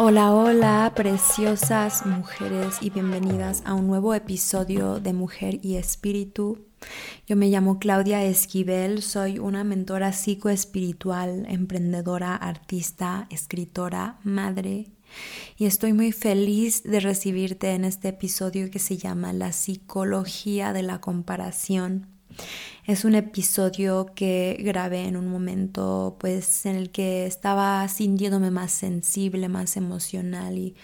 Hola, 0.00 0.32
hola, 0.32 0.92
preciosas 0.94 2.06
mujeres 2.06 2.78
y 2.80 2.90
bienvenidas 2.90 3.62
a 3.64 3.74
un 3.74 3.88
nuevo 3.88 4.14
episodio 4.14 5.00
de 5.00 5.12
Mujer 5.12 5.58
y 5.60 5.74
Espíritu. 5.74 6.68
Yo 7.26 7.34
me 7.34 7.48
llamo 7.48 7.80
Claudia 7.80 8.22
Esquivel, 8.22 9.02
soy 9.02 9.40
una 9.40 9.64
mentora 9.64 10.12
psicoespiritual, 10.12 11.46
emprendedora, 11.48 12.36
artista, 12.36 13.26
escritora, 13.30 14.20
madre 14.22 14.86
y 15.56 15.66
estoy 15.66 15.92
muy 15.92 16.12
feliz 16.12 16.84
de 16.84 17.00
recibirte 17.00 17.72
en 17.72 17.84
este 17.84 18.08
episodio 18.08 18.70
que 18.70 18.78
se 18.78 18.98
llama 18.98 19.32
La 19.32 19.50
psicología 19.50 20.72
de 20.72 20.82
la 20.84 21.00
comparación. 21.00 22.17
Es 22.86 23.04
un 23.04 23.14
episodio 23.14 24.06
que 24.14 24.56
grabé 24.60 25.04
en 25.04 25.16
un 25.16 25.28
momento 25.28 26.16
pues 26.18 26.64
en 26.66 26.76
el 26.76 26.90
que 26.90 27.26
estaba 27.26 27.86
sintiéndome 27.88 28.50
más 28.50 28.72
sensible, 28.72 29.48
más 29.48 29.76
emocional 29.76 30.56
y 30.56 30.74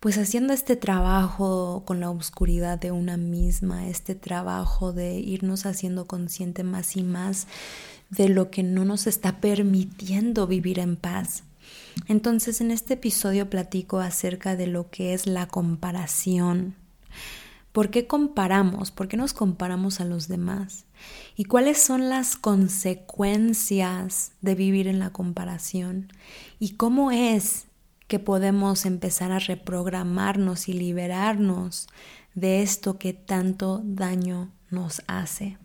pues 0.00 0.16
haciendo 0.16 0.54
este 0.54 0.76
trabajo 0.76 1.82
con 1.84 2.00
la 2.00 2.10
oscuridad 2.10 2.78
de 2.78 2.90
una 2.90 3.18
misma, 3.18 3.88
este 3.88 4.14
trabajo 4.14 4.92
de 4.94 5.18
irnos 5.18 5.66
haciendo 5.66 6.06
consciente 6.06 6.64
más 6.64 6.96
y 6.96 7.02
más 7.02 7.46
de 8.08 8.28
lo 8.28 8.50
que 8.50 8.62
no 8.62 8.84
nos 8.84 9.06
está 9.06 9.40
permitiendo 9.40 10.46
vivir 10.46 10.78
en 10.78 10.96
paz. 10.96 11.44
Entonces 12.06 12.60
en 12.60 12.70
este 12.70 12.94
episodio 12.94 13.50
platico 13.50 13.98
acerca 13.98 14.56
de 14.56 14.66
lo 14.66 14.90
que 14.90 15.14
es 15.14 15.26
la 15.26 15.46
comparación. 15.46 16.74
¿Por 17.72 17.90
qué 17.90 18.06
comparamos? 18.06 18.90
¿Por 18.90 19.06
qué 19.06 19.16
nos 19.16 19.32
comparamos 19.32 20.00
a 20.00 20.04
los 20.04 20.26
demás? 20.26 20.86
¿Y 21.36 21.44
cuáles 21.44 21.80
son 21.80 22.08
las 22.08 22.36
consecuencias 22.36 24.32
de 24.40 24.54
vivir 24.56 24.88
en 24.88 24.98
la 24.98 25.10
comparación? 25.10 26.12
¿Y 26.58 26.74
cómo 26.74 27.12
es 27.12 27.66
que 28.08 28.18
podemos 28.18 28.86
empezar 28.86 29.30
a 29.30 29.38
reprogramarnos 29.38 30.68
y 30.68 30.72
liberarnos 30.72 31.86
de 32.34 32.62
esto 32.62 32.98
que 32.98 33.12
tanto 33.12 33.82
daño 33.84 34.50
nos 34.70 35.02
hace? 35.06 35.56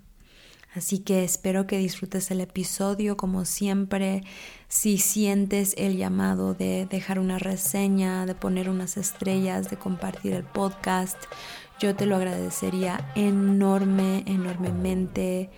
Así 0.76 1.00
que 1.00 1.24
espero 1.24 1.68
que 1.68 1.78
disfrutes 1.78 2.30
el 2.32 2.42
episodio 2.42 3.16
como 3.16 3.46
siempre. 3.46 4.24
Si 4.68 4.98
sientes 4.98 5.74
el 5.78 5.96
llamado 5.96 6.54
de 6.54 6.86
dejar 6.86 7.18
una 7.18 7.40
reseña, 7.40 8.26
de 8.26 8.36
poner 8.36 8.70
unas 8.70 8.98
estrellas, 8.98 9.70
de 9.70 9.78
compartir 9.78 10.34
el 10.34 10.44
podcast, 10.44 11.16
yo 11.80 11.96
te 11.96 12.06
lo 12.06 12.16
agradecería 12.16 13.12
enorme, 13.16 14.24
enormemente, 14.28 15.50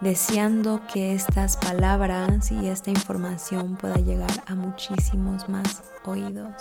deseando 0.00 0.82
que 0.92 1.12
estas 1.12 1.56
palabras 1.56 2.52
y 2.52 2.68
esta 2.68 2.90
información 2.90 3.76
pueda 3.76 3.96
llegar 3.96 4.30
a 4.46 4.54
muchísimos 4.54 5.48
más 5.48 5.82
oídos. 6.04 6.54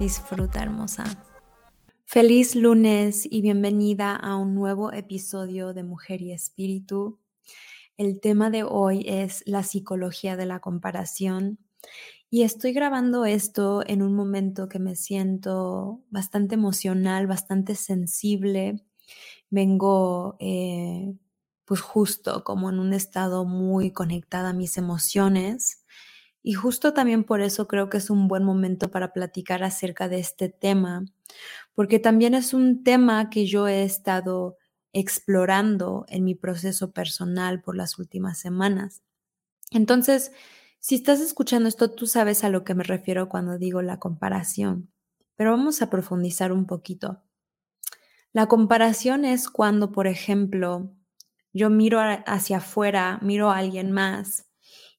Disfruta, 0.00 0.62
hermosa. 0.62 1.04
Feliz 2.04 2.54
lunes 2.54 3.28
y 3.30 3.42
bienvenida 3.42 4.16
a 4.16 4.36
un 4.36 4.54
nuevo 4.54 4.92
episodio 4.92 5.74
de 5.74 5.82
Mujer 5.82 6.22
y 6.22 6.32
Espíritu. 6.32 7.18
El 7.98 8.20
tema 8.20 8.48
de 8.48 8.62
hoy 8.62 9.04
es 9.06 9.42
la 9.44 9.62
psicología 9.62 10.36
de 10.36 10.46
la 10.46 10.60
comparación 10.60 11.58
y 12.30 12.42
estoy 12.42 12.72
grabando 12.72 13.24
esto 13.24 13.82
en 13.86 14.02
un 14.02 14.14
momento 14.14 14.68
que 14.68 14.78
me 14.78 14.96
siento 14.96 16.02
bastante 16.10 16.54
emocional, 16.54 17.26
bastante 17.26 17.74
sensible. 17.74 18.84
Vengo 19.50 20.36
eh, 20.40 21.14
pues 21.64 21.80
justo 21.80 22.44
como 22.44 22.70
en 22.70 22.78
un 22.80 22.92
estado 22.92 23.44
muy 23.44 23.92
conectada 23.92 24.50
a 24.50 24.54
mis 24.54 24.78
emociones. 24.78 25.84
Y 26.42 26.54
justo 26.54 26.94
también 26.94 27.24
por 27.24 27.40
eso 27.42 27.68
creo 27.68 27.90
que 27.90 27.98
es 27.98 28.10
un 28.10 28.28
buen 28.28 28.44
momento 28.44 28.90
para 28.90 29.12
platicar 29.12 29.62
acerca 29.62 30.08
de 30.08 30.18
este 30.20 30.48
tema, 30.48 31.04
porque 31.74 31.98
también 31.98 32.34
es 32.34 32.54
un 32.54 32.84
tema 32.84 33.28
que 33.30 33.46
yo 33.46 33.68
he 33.68 33.84
estado 33.84 34.56
explorando 34.92 36.06
en 36.08 36.24
mi 36.24 36.34
proceso 36.34 36.92
personal 36.92 37.60
por 37.62 37.76
las 37.76 37.98
últimas 37.98 38.38
semanas. 38.38 39.02
Entonces, 39.70 40.32
si 40.80 40.94
estás 40.94 41.20
escuchando 41.20 41.68
esto, 41.68 41.90
tú 41.90 42.06
sabes 42.06 42.44
a 42.44 42.48
lo 42.48 42.64
que 42.64 42.74
me 42.74 42.84
refiero 42.84 43.28
cuando 43.28 43.58
digo 43.58 43.82
la 43.82 43.98
comparación, 43.98 44.90
pero 45.36 45.52
vamos 45.52 45.82
a 45.82 45.90
profundizar 45.90 46.52
un 46.52 46.66
poquito. 46.66 47.22
La 48.32 48.46
comparación 48.46 49.24
es 49.24 49.48
cuando, 49.48 49.92
por 49.92 50.06
ejemplo, 50.06 50.92
yo 51.52 51.70
miro 51.70 52.00
hacia 52.26 52.58
afuera, 52.58 53.18
miro 53.22 53.50
a 53.50 53.58
alguien 53.58 53.90
más 53.90 54.46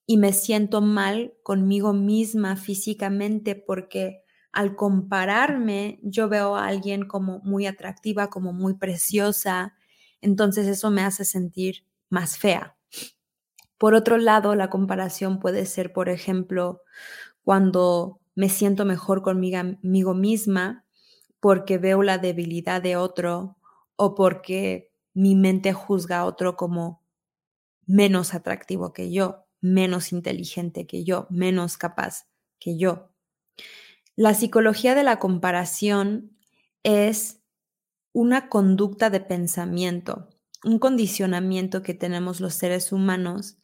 y 0.06 0.18
me 0.18 0.34
siento 0.34 0.82
mal 0.82 1.34
conmigo 1.44 1.94
misma 1.94 2.56
físicamente 2.56 3.56
porque 3.56 4.24
al 4.52 4.76
compararme 4.76 6.00
yo 6.02 6.28
veo 6.28 6.56
a 6.56 6.66
alguien 6.66 7.08
como 7.08 7.40
muy 7.42 7.68
atractiva, 7.68 8.30
como 8.30 8.52
muy 8.52 8.74
preciosa, 8.74 9.76
entonces 10.22 10.68
eso 10.68 10.90
me 10.90 11.04
hace 11.04 11.24
sentir 11.24 11.86
más 12.10 12.38
fea. 12.38 12.79
Por 13.80 13.96
otro 13.96 14.18
lado, 14.18 14.56
la 14.56 14.70
comparación 14.70 15.40
puede 15.40 15.66
ser, 15.66 15.94
por 15.94 16.10
ejemplo, 16.10 16.84
cuando 17.44 18.20
me 18.36 18.50
siento 18.50 18.86
mejor 18.86 19.22
conmigo 19.24 20.14
misma 20.14 20.86
porque 21.40 21.78
veo 21.78 22.04
la 22.04 22.18
debilidad 22.18 22.82
de 22.82 22.98
otro 22.98 23.58
o 23.96 24.16
porque 24.16 24.92
mi 25.14 25.34
mente 25.36 25.74
juzga 25.74 26.20
a 26.20 26.26
otro 26.26 26.58
como 26.58 27.02
menos 27.86 28.34
atractivo 28.34 28.92
que 28.92 29.12
yo, 29.12 29.46
menos 29.62 30.12
inteligente 30.12 30.86
que 30.86 31.06
yo, 31.06 31.26
menos 31.30 31.78
capaz 31.78 32.28
que 32.60 32.78
yo. 32.78 33.10
La 34.18 34.34
psicología 34.34 34.94
de 34.94 35.04
la 35.04 35.20
comparación 35.20 36.38
es 36.84 37.42
una 38.12 38.50
conducta 38.50 39.10
de 39.10 39.22
pensamiento, 39.22 40.28
un 40.66 40.80
condicionamiento 40.80 41.82
que 41.82 41.94
tenemos 41.94 42.42
los 42.42 42.54
seres 42.56 42.92
humanos 42.92 43.56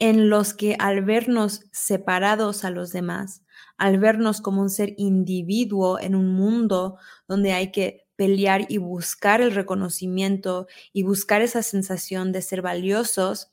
en 0.00 0.30
los 0.30 0.54
que 0.54 0.76
al 0.80 1.04
vernos 1.04 1.62
separados 1.72 2.64
a 2.64 2.70
los 2.70 2.92
demás, 2.92 3.44
al 3.78 3.98
vernos 3.98 4.40
como 4.40 4.62
un 4.62 4.70
ser 4.70 4.94
individuo 4.96 6.00
en 6.00 6.16
un 6.16 6.34
mundo 6.34 6.98
donde 7.28 7.52
hay 7.52 7.70
que 7.70 8.06
pelear 8.16 8.66
y 8.68 8.78
buscar 8.78 9.40
el 9.40 9.52
reconocimiento 9.54 10.66
y 10.92 11.04
buscar 11.04 11.42
esa 11.42 11.62
sensación 11.62 12.32
de 12.32 12.42
ser 12.42 12.62
valiosos, 12.62 13.52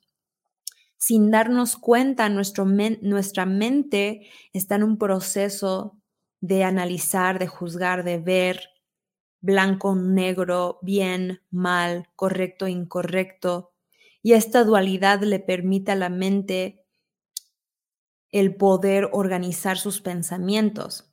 sin 0.97 1.31
darnos 1.31 1.77
cuenta, 1.77 2.27
nuestra 2.29 3.45
mente 3.45 4.27
está 4.53 4.75
en 4.75 4.83
un 4.83 4.97
proceso 4.97 5.97
de 6.41 6.63
analizar, 6.63 7.39
de 7.39 7.47
juzgar, 7.47 8.03
de 8.03 8.17
ver, 8.19 8.69
blanco, 9.41 9.95
negro, 9.95 10.79
bien, 10.81 11.41
mal, 11.51 12.09
correcto, 12.15 12.67
incorrecto. 12.67 13.73
Y 14.21 14.33
esta 14.33 14.63
dualidad 14.63 15.21
le 15.21 15.39
permite 15.39 15.91
a 15.91 15.95
la 15.95 16.09
mente 16.09 16.83
el 18.31 18.55
poder 18.55 19.09
organizar 19.13 19.77
sus 19.77 20.01
pensamientos. 20.01 21.11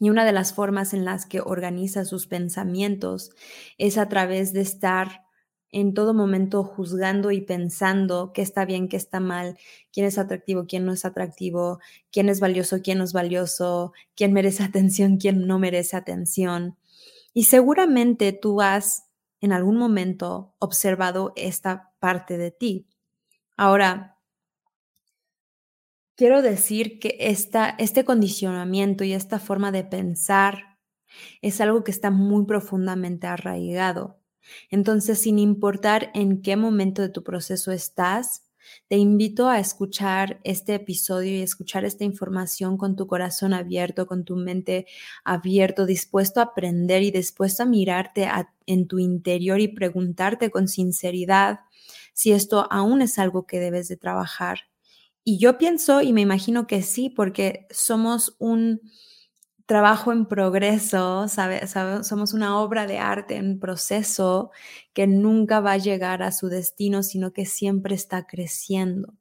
Y 0.00 0.10
una 0.10 0.24
de 0.24 0.32
las 0.32 0.52
formas 0.52 0.92
en 0.92 1.04
las 1.04 1.26
que 1.26 1.40
organiza 1.40 2.04
sus 2.04 2.26
pensamientos 2.26 3.30
es 3.78 3.96
a 3.98 4.08
través 4.08 4.52
de 4.52 4.60
estar 4.60 5.24
en 5.70 5.92
todo 5.92 6.14
momento 6.14 6.62
juzgando 6.62 7.32
y 7.32 7.40
pensando 7.40 8.32
qué 8.32 8.42
está 8.42 8.64
bien, 8.64 8.88
qué 8.88 8.96
está 8.96 9.18
mal, 9.18 9.58
quién 9.92 10.06
es 10.06 10.18
atractivo, 10.18 10.66
quién 10.68 10.84
no 10.84 10.92
es 10.92 11.04
atractivo, 11.04 11.80
quién 12.12 12.28
es 12.28 12.38
valioso, 12.38 12.80
quién 12.80 12.98
no 12.98 13.04
es 13.04 13.12
valioso, 13.12 13.92
quién 14.14 14.32
merece 14.32 14.62
atención, 14.64 15.16
quién 15.16 15.46
no 15.46 15.58
merece 15.58 15.96
atención. 15.96 16.76
Y 17.32 17.44
seguramente 17.44 18.32
tú 18.32 18.60
has 18.60 19.06
en 19.44 19.52
algún 19.52 19.76
momento 19.76 20.54
observado 20.58 21.34
esta 21.36 21.92
parte 21.98 22.38
de 22.38 22.50
ti. 22.50 22.88
Ahora, 23.58 24.16
quiero 26.16 26.40
decir 26.40 26.98
que 26.98 27.18
esta, 27.20 27.68
este 27.78 28.06
condicionamiento 28.06 29.04
y 29.04 29.12
esta 29.12 29.38
forma 29.38 29.70
de 29.70 29.84
pensar 29.84 30.78
es 31.42 31.60
algo 31.60 31.84
que 31.84 31.90
está 31.90 32.10
muy 32.10 32.46
profundamente 32.46 33.26
arraigado. 33.26 34.18
Entonces, 34.70 35.20
sin 35.20 35.38
importar 35.38 36.10
en 36.14 36.40
qué 36.40 36.56
momento 36.56 37.02
de 37.02 37.10
tu 37.10 37.22
proceso 37.22 37.70
estás, 37.70 38.43
te 38.88 38.96
invito 38.96 39.48
a 39.48 39.58
escuchar 39.58 40.40
este 40.44 40.74
episodio 40.74 41.38
y 41.38 41.42
escuchar 41.42 41.84
esta 41.84 42.04
información 42.04 42.76
con 42.76 42.96
tu 42.96 43.06
corazón 43.06 43.52
abierto, 43.52 44.06
con 44.06 44.24
tu 44.24 44.36
mente 44.36 44.86
abierto, 45.24 45.86
dispuesto 45.86 46.40
a 46.40 46.44
aprender 46.44 47.02
y 47.02 47.10
dispuesto 47.10 47.62
a 47.62 47.66
mirarte 47.66 48.28
en 48.66 48.86
tu 48.86 48.98
interior 48.98 49.60
y 49.60 49.68
preguntarte 49.68 50.50
con 50.50 50.68
sinceridad 50.68 51.60
si 52.12 52.32
esto 52.32 52.66
aún 52.70 53.02
es 53.02 53.18
algo 53.18 53.46
que 53.46 53.60
debes 53.60 53.88
de 53.88 53.96
trabajar. 53.96 54.60
Y 55.24 55.38
yo 55.38 55.58
pienso 55.58 56.02
y 56.02 56.12
me 56.12 56.20
imagino 56.20 56.66
que 56.66 56.82
sí, 56.82 57.10
porque 57.10 57.66
somos 57.70 58.36
un 58.38 58.80
trabajo 59.66 60.12
en 60.12 60.26
progreso, 60.26 61.26
somos 61.28 62.34
una 62.34 62.60
obra 62.60 62.86
de 62.86 62.98
arte 62.98 63.36
en 63.36 63.58
proceso 63.58 64.50
que 64.92 65.06
nunca 65.06 65.60
va 65.60 65.72
a 65.72 65.78
llegar 65.78 66.22
a 66.22 66.32
su 66.32 66.48
destino, 66.48 67.02
sino 67.02 67.32
que 67.32 67.46
siempre 67.46 67.94
está 67.94 68.26
creciendo. 68.26 69.14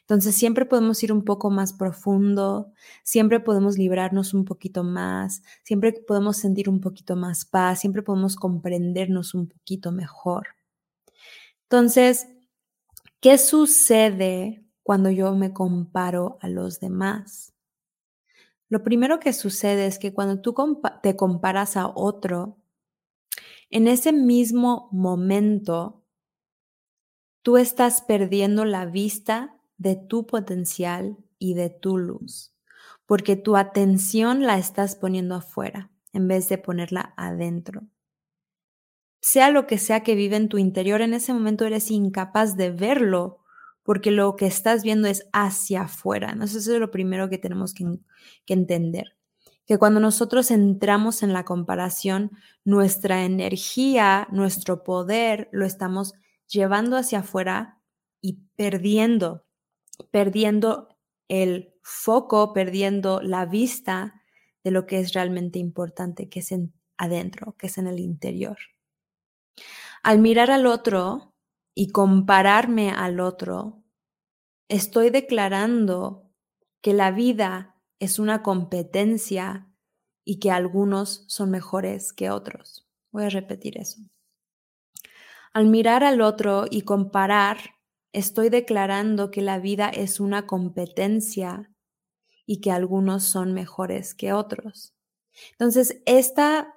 Entonces 0.00 0.34
siempre 0.34 0.66
podemos 0.66 1.02
ir 1.04 1.12
un 1.12 1.24
poco 1.24 1.50
más 1.50 1.72
profundo, 1.72 2.72
siempre 3.04 3.38
podemos 3.38 3.78
librarnos 3.78 4.34
un 4.34 4.44
poquito 4.44 4.82
más, 4.82 5.42
siempre 5.62 5.92
podemos 5.92 6.36
sentir 6.36 6.68
un 6.68 6.80
poquito 6.80 7.14
más 7.14 7.44
paz, 7.44 7.80
siempre 7.80 8.02
podemos 8.02 8.34
comprendernos 8.34 9.34
un 9.34 9.48
poquito 9.48 9.92
mejor. 9.92 10.48
Entonces, 11.64 12.26
¿qué 13.20 13.38
sucede 13.38 14.64
cuando 14.82 15.10
yo 15.10 15.34
me 15.36 15.52
comparo 15.52 16.38
a 16.40 16.48
los 16.48 16.80
demás? 16.80 17.52
Lo 18.68 18.82
primero 18.82 19.18
que 19.18 19.32
sucede 19.32 19.86
es 19.86 19.98
que 19.98 20.12
cuando 20.12 20.40
tú 20.40 20.54
te 21.02 21.16
comparas 21.16 21.76
a 21.76 21.88
otro, 21.88 22.58
en 23.70 23.88
ese 23.88 24.12
mismo 24.12 24.88
momento, 24.92 26.04
tú 27.42 27.56
estás 27.56 28.02
perdiendo 28.02 28.64
la 28.64 28.86
vista 28.86 29.56
de 29.78 29.96
tu 29.96 30.26
potencial 30.26 31.16
y 31.38 31.54
de 31.54 31.70
tu 31.70 31.96
luz, 31.98 32.54
porque 33.06 33.36
tu 33.36 33.56
atención 33.56 34.42
la 34.42 34.58
estás 34.58 34.96
poniendo 34.96 35.34
afuera 35.34 35.90
en 36.12 36.28
vez 36.28 36.48
de 36.48 36.58
ponerla 36.58 37.14
adentro. 37.16 37.82
Sea 39.20 39.50
lo 39.50 39.66
que 39.66 39.78
sea 39.78 40.02
que 40.02 40.14
vive 40.14 40.36
en 40.36 40.48
tu 40.48 40.58
interior, 40.58 41.00
en 41.00 41.14
ese 41.14 41.32
momento 41.32 41.64
eres 41.64 41.90
incapaz 41.90 42.56
de 42.56 42.70
verlo 42.70 43.44
porque 43.88 44.10
lo 44.10 44.36
que 44.36 44.44
estás 44.44 44.82
viendo 44.82 45.08
es 45.08 45.30
hacia 45.32 45.84
afuera. 45.84 46.34
¿no? 46.34 46.44
Eso 46.44 46.58
es 46.58 46.68
lo 46.68 46.90
primero 46.90 47.30
que 47.30 47.38
tenemos 47.38 47.72
que, 47.72 47.86
que 48.44 48.52
entender. 48.52 49.16
Que 49.64 49.78
cuando 49.78 49.98
nosotros 49.98 50.50
entramos 50.50 51.22
en 51.22 51.32
la 51.32 51.46
comparación, 51.46 52.32
nuestra 52.66 53.24
energía, 53.24 54.28
nuestro 54.30 54.84
poder, 54.84 55.48
lo 55.52 55.64
estamos 55.64 56.12
llevando 56.46 56.98
hacia 56.98 57.20
afuera 57.20 57.80
y 58.20 58.40
perdiendo 58.56 59.46
perdiendo 60.10 60.98
el 61.28 61.72
foco, 61.82 62.52
perdiendo 62.52 63.22
la 63.22 63.46
vista 63.46 64.22
de 64.64 64.70
lo 64.70 64.84
que 64.84 64.98
es 64.98 65.14
realmente 65.14 65.58
importante, 65.58 66.28
que 66.28 66.40
es 66.40 66.52
en 66.52 66.74
adentro, 66.98 67.56
que 67.56 67.68
es 67.68 67.78
en 67.78 67.86
el 67.86 68.00
interior. 68.00 68.58
Al 70.02 70.18
mirar 70.18 70.50
al 70.50 70.66
otro 70.66 71.34
y 71.74 71.90
compararme 71.90 72.90
al 72.90 73.20
otro, 73.20 73.77
estoy 74.68 75.10
declarando 75.10 76.30
que 76.80 76.92
la 76.92 77.10
vida 77.10 77.76
es 77.98 78.18
una 78.18 78.42
competencia 78.42 79.68
y 80.24 80.38
que 80.38 80.50
algunos 80.50 81.24
son 81.28 81.50
mejores 81.50 82.12
que 82.12 82.30
otros. 82.30 82.86
Voy 83.10 83.24
a 83.24 83.30
repetir 83.30 83.78
eso. 83.78 84.00
Al 85.52 85.66
mirar 85.66 86.04
al 86.04 86.20
otro 86.20 86.66
y 86.70 86.82
comparar 86.82 87.58
estoy 88.12 88.48
declarando 88.48 89.30
que 89.30 89.42
la 89.42 89.58
vida 89.58 89.88
es 89.88 90.20
una 90.20 90.46
competencia 90.46 91.70
y 92.46 92.60
que 92.60 92.70
algunos 92.70 93.24
son 93.24 93.52
mejores 93.52 94.14
que 94.14 94.32
otros. 94.32 94.94
Entonces, 95.52 96.02
esta 96.06 96.74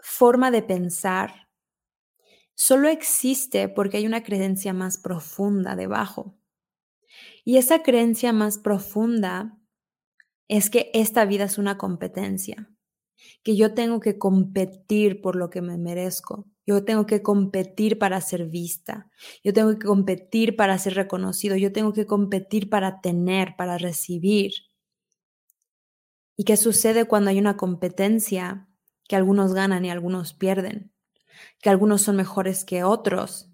forma 0.00 0.50
de 0.50 0.62
pensar 0.62 1.48
solo 2.54 2.88
existe 2.88 3.68
porque 3.68 3.98
hay 3.98 4.06
una 4.06 4.22
creencia 4.22 4.72
más 4.72 4.98
profunda 4.98 5.76
debajo. 5.76 6.37
Y 7.44 7.56
esa 7.56 7.82
creencia 7.82 8.32
más 8.32 8.58
profunda 8.58 9.58
es 10.48 10.70
que 10.70 10.90
esta 10.94 11.24
vida 11.24 11.44
es 11.44 11.58
una 11.58 11.78
competencia, 11.78 12.70
que 13.42 13.56
yo 13.56 13.74
tengo 13.74 14.00
que 14.00 14.18
competir 14.18 15.20
por 15.20 15.36
lo 15.36 15.50
que 15.50 15.62
me 15.62 15.78
merezco, 15.78 16.46
yo 16.68 16.84
tengo 16.84 17.06
que 17.06 17.22
competir 17.22 17.98
para 17.98 18.20
ser 18.20 18.44
vista. 18.44 19.10
Yo 19.42 19.54
tengo 19.54 19.78
que 19.78 19.86
competir 19.86 20.54
para 20.54 20.76
ser 20.76 20.96
reconocido. 20.96 21.56
Yo 21.56 21.72
tengo 21.72 21.94
que 21.94 22.04
competir 22.04 22.68
para 22.68 23.00
tener, 23.00 23.56
para 23.56 23.78
recibir. 23.78 24.52
¿Y 26.36 26.44
qué 26.44 26.58
sucede 26.58 27.06
cuando 27.06 27.30
hay 27.30 27.38
una 27.38 27.56
competencia? 27.56 28.68
Que 29.08 29.16
algunos 29.16 29.54
ganan 29.54 29.86
y 29.86 29.90
algunos 29.90 30.34
pierden. 30.34 30.92
Que 31.62 31.70
algunos 31.70 32.02
son 32.02 32.16
mejores 32.16 32.66
que 32.66 32.84
otros. 32.84 33.50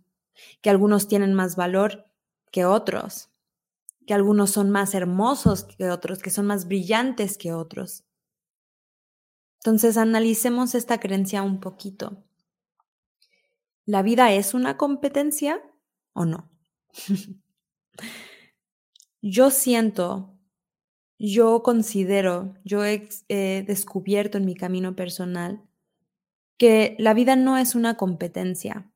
Que 0.61 0.71
algunos 0.71 1.07
tienen 1.07 1.35
más 1.35 1.55
valor 1.55 2.11
que 2.51 2.65
otros. 2.65 3.31
Que 4.07 4.15
algunos 4.15 4.51
son 4.51 4.71
más 4.71 4.95
hermosos 4.95 5.65
que 5.65 5.91
otros. 5.91 6.21
Que 6.21 6.31
son 6.31 6.47
más 6.47 6.67
brillantes 6.67 7.39
que 7.39 7.53
otros. 7.53 8.05
Entonces 9.65 9.97
analicemos 9.97 10.75
esta 10.75 11.01
creencia 11.01 11.43
un 11.43 11.59
poquito. 11.59 12.23
¿La 13.87 14.03
vida 14.03 14.33
es 14.33 14.53
una 14.53 14.77
competencia 14.77 15.63
o 16.13 16.27
no? 16.27 16.51
yo 19.23 19.51
siento, 19.51 20.39
yo 21.19 21.63
considero, 21.63 22.55
yo 22.63 22.85
he, 22.85 23.09
descubierto 23.67 24.37
en 24.37 24.45
mi 24.45 24.55
camino 24.55 24.95
personal 24.95 25.63
que 26.59 26.95
la 26.99 27.15
vida 27.15 27.35
no 27.35 27.57
es 27.57 27.75
una 27.75 27.97
competencia, 27.97 28.93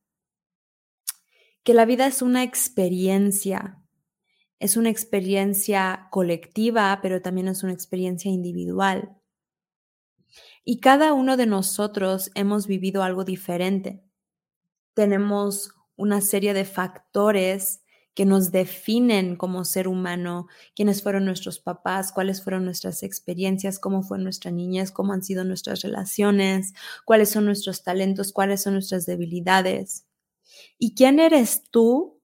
que 1.65 1.73
la 1.73 1.87
vida 1.87 2.07
es 2.07 2.21
una 2.21 2.43
experiencia, 2.43 3.83
es 4.61 4.77
una 4.77 4.91
experiencia 4.91 6.09
colectiva, 6.11 6.99
pero 7.03 7.23
también 7.23 7.49
es 7.49 7.63
una 7.63 7.73
experiencia 7.73 8.31
individual. 8.31 9.17
Y 10.65 10.81
cada 10.81 11.13
uno 11.13 11.37
de 11.37 11.47
nosotros 11.47 12.31
hemos 12.35 12.67
vivido 12.67 13.03
algo 13.03 13.25
diferente 13.25 14.03
tenemos 14.99 15.71
una 15.95 16.21
serie 16.21 16.55
de 16.55 16.65
factores 16.65 17.83
que 18.15 18.27
nos 18.27 18.51
definen 18.51 19.37
como 19.37 19.65
ser 19.65 19.87
humano, 19.87 20.49
quiénes 20.75 21.05
fueron 21.05 21.25
nuestros 21.25 21.61
papás, 21.61 22.11
cuáles 22.11 22.43
fueron 22.43 22.65
nuestras 22.65 23.05
experiencias, 23.05 23.79
cómo 23.79 24.03
fue 24.03 24.19
nuestra 24.19 24.51
niñez, 24.51 24.91
cómo 24.91 25.13
han 25.13 25.23
sido 25.23 25.45
nuestras 25.45 25.83
relaciones, 25.83 26.75
cuáles 27.05 27.31
son 27.31 27.45
nuestros 27.45 27.85
talentos, 27.85 28.33
cuáles 28.33 28.61
son 28.61 28.73
nuestras 28.73 29.07
debilidades. 29.07 30.05
Y 30.81 30.97
quién 30.97 31.21
eres 31.21 31.63
tú 31.71 32.18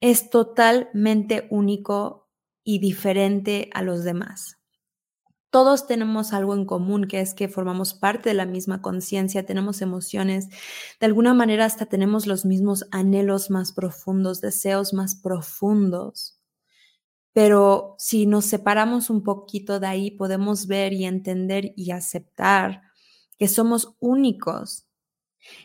es 0.00 0.30
totalmente 0.30 1.46
único 1.50 2.28
y 2.64 2.78
diferente 2.78 3.70
a 3.74 3.82
los 3.82 4.04
demás 4.04 4.60
todos 5.50 5.86
tenemos 5.86 6.32
algo 6.32 6.54
en 6.54 6.64
común, 6.64 7.06
que 7.06 7.20
es 7.20 7.34
que 7.34 7.48
formamos 7.48 7.92
parte 7.92 8.30
de 8.30 8.34
la 8.34 8.46
misma 8.46 8.80
conciencia, 8.80 9.44
tenemos 9.44 9.82
emociones, 9.82 10.48
de 11.00 11.06
alguna 11.06 11.34
manera 11.34 11.64
hasta 11.64 11.86
tenemos 11.86 12.26
los 12.26 12.44
mismos 12.44 12.86
anhelos 12.92 13.50
más 13.50 13.72
profundos, 13.72 14.40
deseos 14.40 14.94
más 14.94 15.16
profundos. 15.16 16.38
Pero 17.32 17.94
si 17.98 18.26
nos 18.26 18.44
separamos 18.44 19.10
un 19.10 19.22
poquito 19.22 19.80
de 19.80 19.86
ahí, 19.86 20.10
podemos 20.12 20.66
ver 20.66 20.92
y 20.92 21.04
entender 21.04 21.72
y 21.76 21.90
aceptar 21.92 22.82
que 23.36 23.48
somos 23.48 23.96
únicos. 24.00 24.86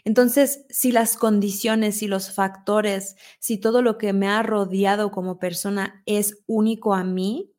Entonces, 0.03 0.65
si 0.69 0.91
las 0.91 1.17
condiciones, 1.17 1.97
si 1.97 2.07
los 2.07 2.33
factores, 2.33 3.15
si 3.39 3.57
todo 3.57 3.81
lo 3.81 3.97
que 3.97 4.13
me 4.13 4.27
ha 4.27 4.43
rodeado 4.43 5.11
como 5.11 5.39
persona 5.39 6.03
es 6.05 6.43
único 6.47 6.93
a 6.93 7.03
mí, 7.03 7.53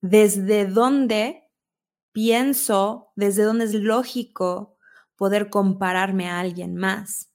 ¿desde 0.00 0.66
dónde 0.66 1.48
pienso 2.18 3.12
desde 3.14 3.44
dónde 3.44 3.66
es 3.66 3.74
lógico 3.74 4.76
poder 5.14 5.50
compararme 5.50 6.28
a 6.28 6.40
alguien 6.40 6.74
más. 6.74 7.32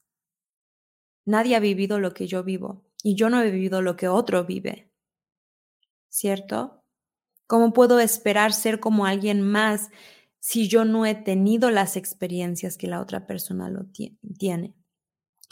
Nadie 1.26 1.56
ha 1.56 1.62
vivido 1.62 2.00
lo 2.00 2.14
que 2.14 2.28
yo 2.28 2.44
vivo 2.44 2.84
y 3.02 3.16
yo 3.16 3.30
no 3.30 3.42
he 3.42 3.50
vivido 3.50 3.82
lo 3.82 3.96
que 3.96 4.10
otro 4.10 4.44
vive. 4.44 4.92
¿Cierto? 6.10 6.84
¿Cómo 7.48 7.72
puedo 7.72 8.02
esperar 8.02 8.52
ser 8.52 8.82
como 8.82 9.06
alguien 9.06 9.42
más 9.42 9.90
si 10.46 10.68
yo 10.68 10.84
no 10.84 11.06
he 11.06 11.16
tenido 11.16 11.72
las 11.72 11.96
experiencias 11.96 12.78
que 12.78 12.88
la 12.88 13.00
otra 13.00 13.26
persona 13.26 13.70
lo 13.70 13.86
tiene? 14.38 14.76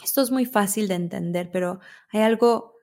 Esto 0.04 0.20
es 0.20 0.30
muy 0.30 0.44
fácil 0.44 0.86
de 0.86 0.96
entender, 0.96 1.50
pero 1.50 1.80
hay 2.10 2.20
algo 2.20 2.74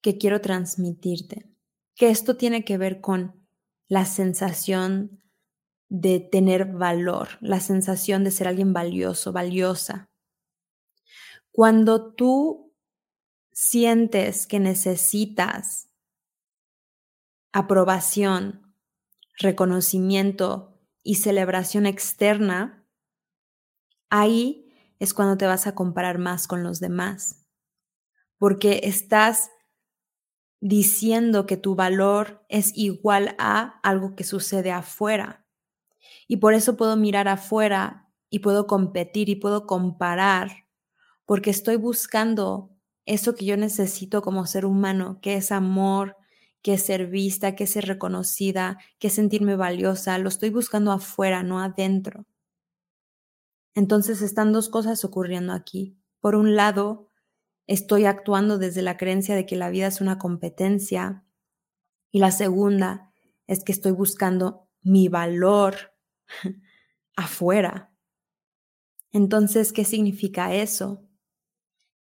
que 0.00 0.16
quiero 0.16 0.40
transmitirte, 0.40 1.50
que 1.94 2.08
esto 2.08 2.38
tiene 2.38 2.64
que 2.64 2.78
ver 2.78 3.02
con 3.02 3.46
la 3.86 4.06
sensación 4.06 5.22
de 5.90 6.20
tener 6.20 6.72
valor, 6.72 7.28
la 7.42 7.60
sensación 7.60 8.24
de 8.24 8.30
ser 8.30 8.48
alguien 8.48 8.72
valioso, 8.72 9.30
valiosa. 9.30 10.08
Cuando 11.50 12.14
tú 12.14 12.74
sientes 13.52 14.46
que 14.46 14.58
necesitas 14.58 15.90
aprobación, 17.52 18.74
reconocimiento 19.36 20.71
y 21.02 21.16
celebración 21.16 21.86
externa, 21.86 22.86
ahí 24.10 24.72
es 24.98 25.14
cuando 25.14 25.36
te 25.36 25.46
vas 25.46 25.66
a 25.66 25.74
comparar 25.74 26.18
más 26.18 26.46
con 26.46 26.62
los 26.62 26.80
demás, 26.80 27.44
porque 28.38 28.80
estás 28.84 29.50
diciendo 30.60 31.44
que 31.44 31.56
tu 31.56 31.74
valor 31.74 32.44
es 32.48 32.72
igual 32.76 33.34
a 33.38 33.80
algo 33.82 34.14
que 34.14 34.22
sucede 34.22 34.70
afuera. 34.70 35.44
Y 36.28 36.38
por 36.38 36.54
eso 36.54 36.76
puedo 36.76 36.96
mirar 36.96 37.28
afuera 37.28 38.08
y 38.30 38.40
puedo 38.40 38.66
competir 38.66 39.28
y 39.28 39.36
puedo 39.36 39.66
comparar, 39.66 40.68
porque 41.26 41.50
estoy 41.50 41.76
buscando 41.76 42.70
eso 43.06 43.34
que 43.34 43.44
yo 43.44 43.56
necesito 43.56 44.22
como 44.22 44.46
ser 44.46 44.64
humano, 44.64 45.18
que 45.20 45.34
es 45.34 45.50
amor, 45.52 46.16
que 46.62 46.78
ser 46.78 47.08
vista, 47.08 47.56
que 47.56 47.66
ser 47.66 47.86
reconocida, 47.86 48.78
que 48.98 49.10
sentirme 49.10 49.56
valiosa, 49.56 50.16
lo 50.18 50.28
estoy 50.28 50.50
buscando 50.50 50.92
afuera, 50.92 51.42
no 51.42 51.60
adentro. 51.60 52.24
Entonces 53.74 54.22
están 54.22 54.52
dos 54.52 54.68
cosas 54.68 55.04
ocurriendo 55.04 55.52
aquí. 55.52 55.96
Por 56.20 56.36
un 56.36 56.54
lado, 56.54 57.08
estoy 57.66 58.04
actuando 58.04 58.58
desde 58.58 58.82
la 58.82 58.96
creencia 58.96 59.34
de 59.34 59.46
que 59.46 59.56
la 59.56 59.70
vida 59.70 59.86
es 59.86 60.00
una 60.00 60.18
competencia 60.18 61.24
y 62.10 62.18
la 62.18 62.30
segunda 62.30 63.12
es 63.46 63.64
que 63.64 63.72
estoy 63.72 63.92
buscando 63.92 64.68
mi 64.82 65.08
valor 65.08 65.94
afuera. 67.16 67.90
Entonces, 69.10 69.72
¿qué 69.72 69.84
significa 69.84 70.54
eso? 70.54 71.02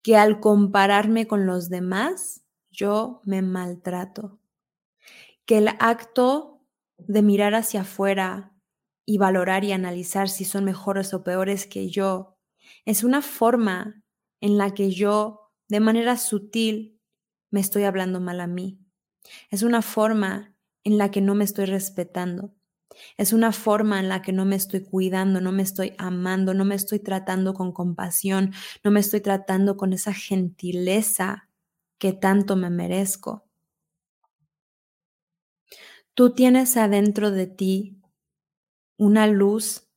Que 0.02 0.16
al 0.16 0.40
compararme 0.40 1.26
con 1.26 1.46
los 1.46 1.68
demás, 1.68 2.42
yo 2.70 3.20
me 3.24 3.42
maltrato. 3.42 4.39
Que 5.50 5.58
el 5.58 5.66
acto 5.80 6.64
de 6.96 7.22
mirar 7.22 7.56
hacia 7.56 7.80
afuera 7.80 8.54
y 9.04 9.18
valorar 9.18 9.64
y 9.64 9.72
analizar 9.72 10.28
si 10.28 10.44
son 10.44 10.62
mejores 10.64 11.12
o 11.12 11.24
peores 11.24 11.66
que 11.66 11.88
yo 11.88 12.38
es 12.84 13.02
una 13.02 13.20
forma 13.20 14.04
en 14.40 14.58
la 14.58 14.74
que 14.74 14.92
yo, 14.92 15.50
de 15.68 15.80
manera 15.80 16.18
sutil, 16.18 17.00
me 17.50 17.58
estoy 17.58 17.82
hablando 17.82 18.20
mal 18.20 18.40
a 18.40 18.46
mí. 18.46 18.78
Es 19.50 19.64
una 19.64 19.82
forma 19.82 20.54
en 20.84 20.98
la 20.98 21.10
que 21.10 21.20
no 21.20 21.34
me 21.34 21.42
estoy 21.42 21.64
respetando. 21.64 22.54
Es 23.16 23.32
una 23.32 23.50
forma 23.50 23.98
en 23.98 24.08
la 24.08 24.22
que 24.22 24.30
no 24.30 24.44
me 24.44 24.54
estoy 24.54 24.84
cuidando, 24.84 25.40
no 25.40 25.50
me 25.50 25.64
estoy 25.64 25.94
amando, 25.98 26.54
no 26.54 26.64
me 26.64 26.76
estoy 26.76 27.00
tratando 27.00 27.54
con 27.54 27.72
compasión, 27.72 28.52
no 28.84 28.92
me 28.92 29.00
estoy 29.00 29.20
tratando 29.20 29.76
con 29.76 29.94
esa 29.94 30.14
gentileza 30.14 31.48
que 31.98 32.12
tanto 32.12 32.54
me 32.54 32.70
merezco. 32.70 33.49
Tú 36.20 36.34
tienes 36.34 36.76
adentro 36.76 37.30
de 37.30 37.46
ti 37.46 37.98
una 38.98 39.26
luz 39.26 39.90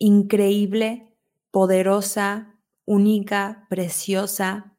increíble, 0.00 1.16
poderosa, 1.52 2.58
única, 2.86 3.68
preciosa. 3.70 4.76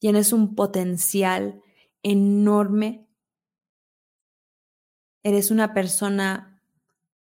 Tienes 0.00 0.32
un 0.32 0.56
potencial 0.56 1.62
enorme. 2.02 3.08
Eres 5.22 5.52
una 5.52 5.72
persona 5.72 6.60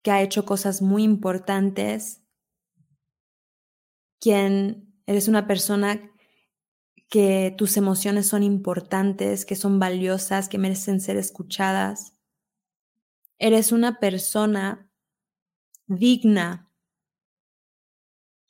que 0.01 0.11
ha 0.11 0.21
hecho 0.21 0.43
cosas 0.43 0.81
muy 0.81 1.03
importantes. 1.03 2.21
Quien 4.19 5.01
eres 5.05 5.29
una 5.29 5.47
persona 5.47 6.10
que 7.11 7.53
tus 7.57 7.75
emociones 7.75 8.25
son 8.25 8.41
importantes, 8.41 9.45
que 9.45 9.57
son 9.57 9.79
valiosas, 9.79 10.47
que 10.47 10.57
merecen 10.57 11.01
ser 11.01 11.17
escuchadas. 11.17 12.15
Eres 13.37 13.73
una 13.73 13.99
persona 13.99 14.89
digna, 15.87 16.71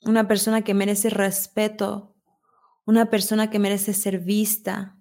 una 0.02 0.28
persona 0.28 0.62
que 0.62 0.74
merece 0.74 1.10
respeto, 1.10 2.14
una 2.84 3.10
persona 3.10 3.50
que 3.50 3.58
merece 3.58 3.94
ser 3.94 4.20
vista, 4.20 4.96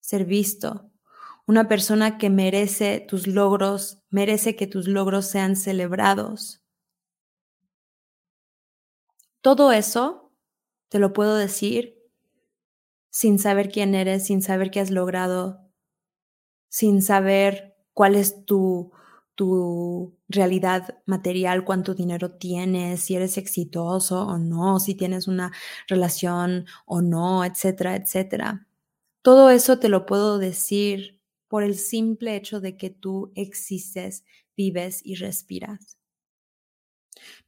ser 0.00 0.24
visto, 0.24 0.90
una 1.46 1.68
persona 1.68 2.18
que 2.18 2.28
merece 2.28 2.98
tus 3.08 3.28
logros, 3.28 4.02
merece 4.10 4.56
que 4.56 4.66
tus 4.66 4.88
logros 4.88 5.26
sean 5.26 5.54
celebrados. 5.54 6.60
Todo 9.42 9.70
eso 9.70 10.34
te 10.88 10.98
lo 10.98 11.12
puedo 11.12 11.36
decir 11.36 11.99
sin 13.10 13.38
saber 13.38 13.70
quién 13.70 13.94
eres, 13.94 14.26
sin 14.26 14.42
saber 14.42 14.70
qué 14.70 14.80
has 14.80 14.90
logrado, 14.90 15.60
sin 16.68 17.02
saber 17.02 17.76
cuál 17.92 18.14
es 18.14 18.44
tu, 18.46 18.92
tu 19.34 20.16
realidad 20.28 21.00
material, 21.06 21.64
cuánto 21.64 21.94
dinero 21.94 22.32
tienes, 22.32 23.00
si 23.00 23.16
eres 23.16 23.36
exitoso 23.38 24.26
o 24.26 24.38
no, 24.38 24.80
si 24.80 24.94
tienes 24.94 25.28
una 25.28 25.52
relación 25.88 26.66
o 26.86 27.02
no, 27.02 27.44
etcétera, 27.44 27.96
etcétera. 27.96 28.66
Todo 29.22 29.50
eso 29.50 29.78
te 29.78 29.88
lo 29.88 30.06
puedo 30.06 30.38
decir 30.38 31.20
por 31.48 31.64
el 31.64 31.76
simple 31.76 32.36
hecho 32.36 32.60
de 32.60 32.76
que 32.76 32.90
tú 32.90 33.32
existes, 33.34 34.24
vives 34.56 35.00
y 35.04 35.16
respiras. 35.16 35.98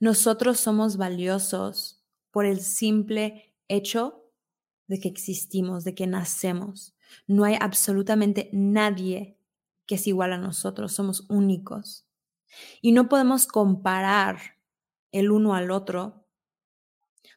Nosotros 0.00 0.58
somos 0.58 0.96
valiosos 0.96 2.02
por 2.30 2.46
el 2.46 2.60
simple 2.60 3.54
hecho 3.68 4.21
de 4.92 5.00
que 5.00 5.08
existimos, 5.08 5.84
de 5.84 5.94
que 5.94 6.06
nacemos. 6.06 6.94
No 7.26 7.44
hay 7.44 7.56
absolutamente 7.58 8.50
nadie 8.52 9.38
que 9.86 9.94
es 9.94 10.06
igual 10.06 10.34
a 10.34 10.38
nosotros, 10.38 10.92
somos 10.92 11.24
únicos. 11.30 12.06
Y 12.82 12.92
no 12.92 13.08
podemos 13.08 13.46
comparar 13.46 14.58
el 15.10 15.30
uno 15.30 15.54
al 15.54 15.70
otro 15.70 16.26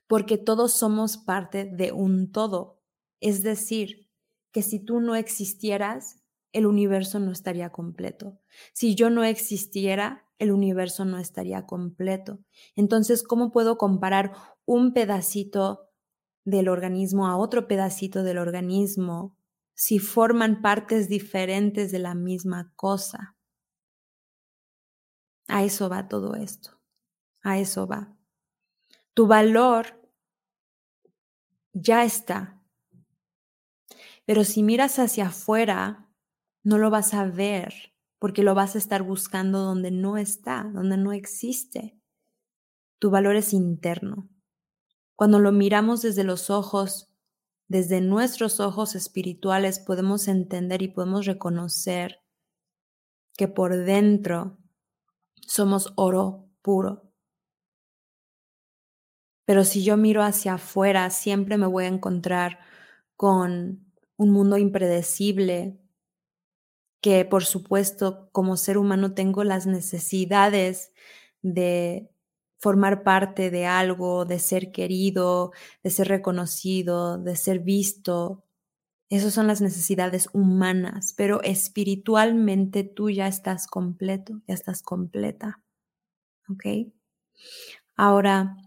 porque 0.05 0.38
todos 0.38 0.74
somos 0.74 1.15
parte 1.17 1.63
de 1.63 1.93
un 1.93 2.33
todo. 2.33 2.81
Es 3.21 3.41
decir, 3.41 4.09
que 4.51 4.62
si 4.62 4.79
tú 4.79 5.00
no 5.00 5.15
existieras, 5.15 6.21
el 6.51 6.65
universo 6.65 7.19
no 7.19 7.31
estaría 7.31 7.71
completo. 7.71 8.38
Si 8.74 8.95
yo 8.95 9.09
no 9.09 9.24
existiera, 9.24 10.27
el 10.39 10.51
universo 10.51 11.05
no 11.05 11.19
estaría 11.19 11.65
completo. 11.65 12.39
Entonces, 12.75 13.24
¿cómo 13.24 13.53
puedo 13.53 13.77
comparar 13.77 14.33
un 14.65 14.93
pedacito 14.93 15.85
del 16.45 16.69
organismo 16.69 17.27
a 17.27 17.35
otro 17.35 17.67
pedacito 17.67 18.23
del 18.23 18.37
organismo 18.37 19.35
si 19.73 19.99
forman 19.99 20.61
partes 20.61 21.09
diferentes 21.09 21.91
de 21.91 21.99
la 21.99 22.15
misma 22.15 22.71
cosa. 22.75 23.35
A 25.47 25.63
eso 25.63 25.89
va 25.89 26.07
todo 26.07 26.35
esto. 26.35 26.79
A 27.41 27.59
eso 27.59 27.85
va. 27.85 28.15
Tu 29.13 29.27
valor 29.27 30.01
ya 31.73 32.05
está. 32.05 32.61
Pero 34.25 34.43
si 34.43 34.63
miras 34.63 34.97
hacia 34.97 35.27
afuera, 35.27 36.09
no 36.63 36.77
lo 36.77 36.89
vas 36.89 37.13
a 37.13 37.25
ver 37.25 37.93
porque 38.17 38.43
lo 38.43 38.55
vas 38.55 38.75
a 38.75 38.77
estar 38.77 39.03
buscando 39.03 39.59
donde 39.59 39.91
no 39.91 40.17
está, 40.17 40.63
donde 40.73 40.97
no 40.97 41.11
existe. 41.11 41.99
Tu 42.99 43.11
valor 43.11 43.35
es 43.35 43.53
interno. 43.53 44.29
Cuando 45.15 45.39
lo 45.39 45.51
miramos 45.51 46.01
desde 46.01 46.24
los 46.24 46.50
ojos, 46.50 47.10
desde 47.67 48.01
nuestros 48.01 48.60
ojos 48.60 48.95
espirituales, 48.95 49.79
podemos 49.79 50.27
entender 50.27 50.81
y 50.81 50.89
podemos 50.89 51.25
reconocer 51.25 52.22
que 53.38 53.48
por 53.48 53.75
dentro 53.75 54.57
somos 55.48 55.93
oro 55.95 56.50
puro. 56.62 57.12
Pero 59.45 59.63
si 59.63 59.84
yo 59.84 59.95
miro 59.95 60.24
hacia 60.24 60.55
afuera, 60.55 61.10
siempre 61.10 61.57
me 61.57 61.67
voy 61.67 61.86
a 61.86 61.89
encontrar 61.89 62.60
con 63.15 63.86
un 64.17 64.31
mundo 64.31 64.57
impredecible, 64.57 65.79
que 67.01 67.25
por 67.25 67.45
supuesto 67.45 68.29
como 68.31 68.57
ser 68.57 68.77
humano 68.77 69.13
tengo 69.13 69.43
las 69.43 69.67
necesidades 69.67 70.91
de 71.43 72.10
formar 72.65 73.03
parte 73.03 73.51
de 73.51 73.67
algo, 73.67 74.25
de 74.25 74.39
ser 74.39 74.72
querido, 74.72 75.51
de 75.84 75.91
ser 75.91 76.07
reconocido, 76.07 77.19
de 77.19 77.36
ser 77.36 77.60
visto. 77.60 78.43
Esas 79.07 79.36
son 79.36 79.45
las 79.45 79.62
necesidades 79.62 80.29
humanas, 80.34 81.13
pero 81.15 81.43
espiritualmente 81.43 82.84
tú 82.84 83.12
ya 83.12 83.27
estás 83.27 83.67
completo, 83.67 84.41
ya 84.48 84.55
estás 84.55 84.81
completa. 84.81 85.62
¿Ok? 86.50 86.65
Ahora, 87.95 88.57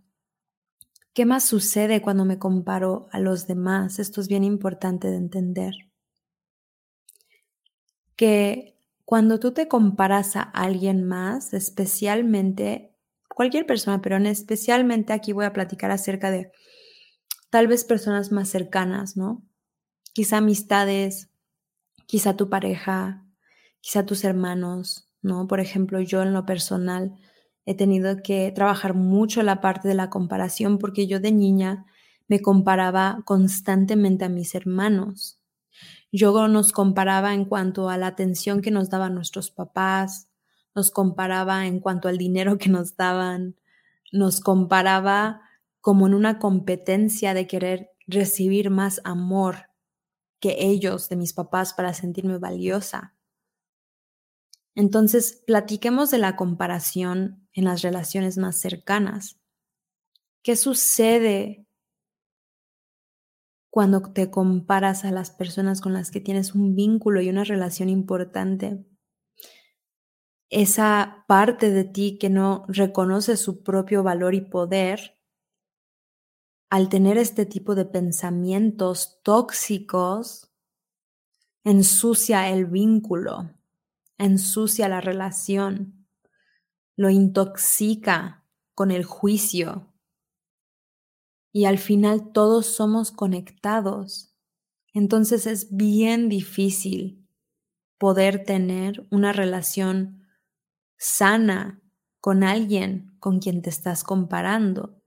¿qué 1.12 1.26
más 1.26 1.43
sucede 1.43 2.00
cuando 2.00 2.25
me 2.25 2.38
comparo 2.38 3.09
a 3.11 3.19
los 3.19 3.49
demás? 3.49 3.99
Esto 3.99 4.21
es 4.21 4.28
bien 4.28 4.45
importante 4.45 5.11
de 5.11 5.17
entender. 5.17 5.75
Que 8.14 8.78
cuando 9.05 9.40
tú 9.40 9.50
te 9.50 9.67
comparas 9.67 10.37
a 10.37 10.43
alguien 10.43 11.02
más, 11.02 11.52
especialmente 11.52 12.95
cualquier 13.38 13.66
persona, 13.66 14.02
pero 14.02 14.16
especialmente 14.16 15.12
aquí 15.12 15.33
voy 15.33 15.45
a 15.45 15.52
platicar 15.52 15.92
acerca 15.92 16.33
de 16.33 16.50
tal 17.50 17.68
vez 17.68 17.85
personas 17.85 18.33
más 18.33 18.49
cercanas, 18.49 19.16
¿no? 19.16 19.45
Quizá 20.12 20.38
amistades, 20.38 21.30
quizá 22.07 22.35
tu 22.35 22.50
pareja, 22.50 23.25
quizá 23.80 24.04
tus 24.04 24.25
hermanos, 24.25 25.09
¿no? 25.23 25.47
Por 25.47 25.61
ejemplo, 25.61 26.00
yo 26.00 26.21
en 26.23 26.33
lo 26.33 26.47
personal 26.47 27.12
he 27.64 27.76
tenido 27.76 28.16
que 28.25 28.50
trabajar 28.50 28.95
mucho 28.95 29.45
la 29.45 29.61
parte 29.61 29.87
de 29.87 29.95
la 29.95 30.11
comparación 30.11 30.78
porque 30.78 31.07
yo 31.07 31.21
de 31.21 31.30
niña 31.30 31.87
me 32.26 32.42
comparaba 32.42 33.23
constantemente 33.25 34.25
a 34.25 34.28
mis 34.28 34.57
hermanos. 34.57 35.38
Yo 36.11 36.49
nos 36.49 36.73
comparaba 36.73 37.35
en 37.35 37.45
cuanto 37.45 37.88
a 37.88 37.99
la 37.99 38.09
atención 38.09 38.62
que 38.62 38.73
nos 38.73 38.90
daban 38.90 39.14
nuestros 39.14 39.52
papás, 39.52 40.27
nos 40.78 40.92
comparaba 40.92 41.66
en 41.66 41.80
cuanto 41.80 42.06
al 42.06 42.18
dinero 42.18 42.56
que 42.56 42.68
nos 42.68 42.97
daban, 42.97 43.56
nos 44.12 44.40
comparaba 44.40 45.42
como 45.80 46.06
en 46.06 46.14
una 46.14 46.38
competencia 46.38 47.35
de 47.35 47.49
querer 47.49 47.90
recibir 48.06 48.70
más 48.70 49.00
amor 49.02 49.70
que 50.38 50.54
ellos, 50.61 51.08
de 51.08 51.16
mis 51.16 51.32
papás, 51.32 51.75
para 51.75 51.94
sentirme 51.94 52.38
valiosa. 52.38 53.16
Entonces, 54.76 55.42
platiquemos 55.49 56.12
de 56.12 56.18
la 56.18 56.37
comparación 56.37 57.49
en 57.52 57.64
las 57.64 57.82
relaciones 57.82 58.38
más 58.38 58.61
cercanas. 58.61 59.40
¿Qué 60.44 60.54
sucede 60.54 61.66
cuando 63.68 64.00
te 64.12 64.30
comparas 64.30 65.04
a 65.04 65.11
las 65.11 65.32
personas 65.32 65.80
con 65.80 65.92
las 65.92 66.12
que 66.12 66.20
tienes 66.20 66.54
un 66.54 66.76
vínculo 66.76 67.20
y 67.20 67.30
una 67.30 67.42
relación 67.42 67.88
importante? 67.88 68.87
Esa 70.50 71.25
parte 71.28 71.71
de 71.71 71.85
ti 71.85 72.19
que 72.19 72.31
no 72.31 72.64
reconoce 72.69 73.37
su 73.37 73.62
propio 73.62 74.02
valor 74.02 74.35
y 74.35 74.40
poder, 74.40 75.19
al 76.71 76.88
tener 76.88 77.19
este 77.19 77.47
tipo 77.47 77.75
de 77.75 77.85
pensamientos 77.85 79.21
tóxicos, 79.23 80.52
ensucia 81.64 82.49
el 82.49 82.67
vínculo 82.67 83.59
ensucia 84.19 84.88
la 84.88 85.00
relación, 85.00 86.07
lo 86.97 87.09
intoxica 87.09 88.45
con 88.75 88.90
el 88.90 89.05
juicio. 89.05 89.95
Y 91.52 91.64
al 91.64 91.78
final 91.78 92.33
todos 92.33 92.67
somos 92.67 93.11
conectados. 93.12 94.35
Entonces 94.93 95.47
es 95.47 95.75
bien 95.75 96.28
difícil 96.28 97.26
poder 97.97 98.45
tener 98.45 99.07
una 99.11 99.33
relación 99.33 100.18
sana 100.99 101.81
con 102.21 102.43
alguien 102.43 103.17
con 103.21 103.38
quien 103.38 103.62
te 103.62 103.71
estás 103.71 104.05
comparando. 104.05 104.99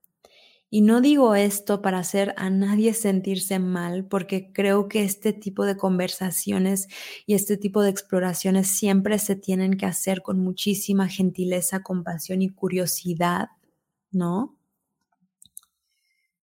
Y 0.74 0.82
no 0.82 1.02
digo 1.02 1.36
esto 1.36 1.82
para 1.82 2.00
hacer 2.00 2.34
a 2.38 2.50
nadie 2.50 2.94
sentirse 2.94 3.60
mal, 3.60 4.06
porque 4.06 4.54
creo 4.54 4.88
que 4.88 5.04
este 5.04 5.34
tipo 5.34 5.66
de 5.66 5.76
conversaciones 5.76 6.88
y 7.26 7.34
este 7.34 7.58
tipo 7.58 7.82
de 7.82 7.90
exploraciones 7.90 8.68
siempre 8.68 9.20
se 9.20 9.36
tienen 9.36 9.76
que 9.76 9.86
hacer 9.86 10.22
con 10.22 10.40
muchísima 10.40 11.10
gentileza, 11.10 11.84
compasión 11.84 12.42
y 12.42 12.50
curiosidad, 12.50 13.50
¿no? 14.12 14.56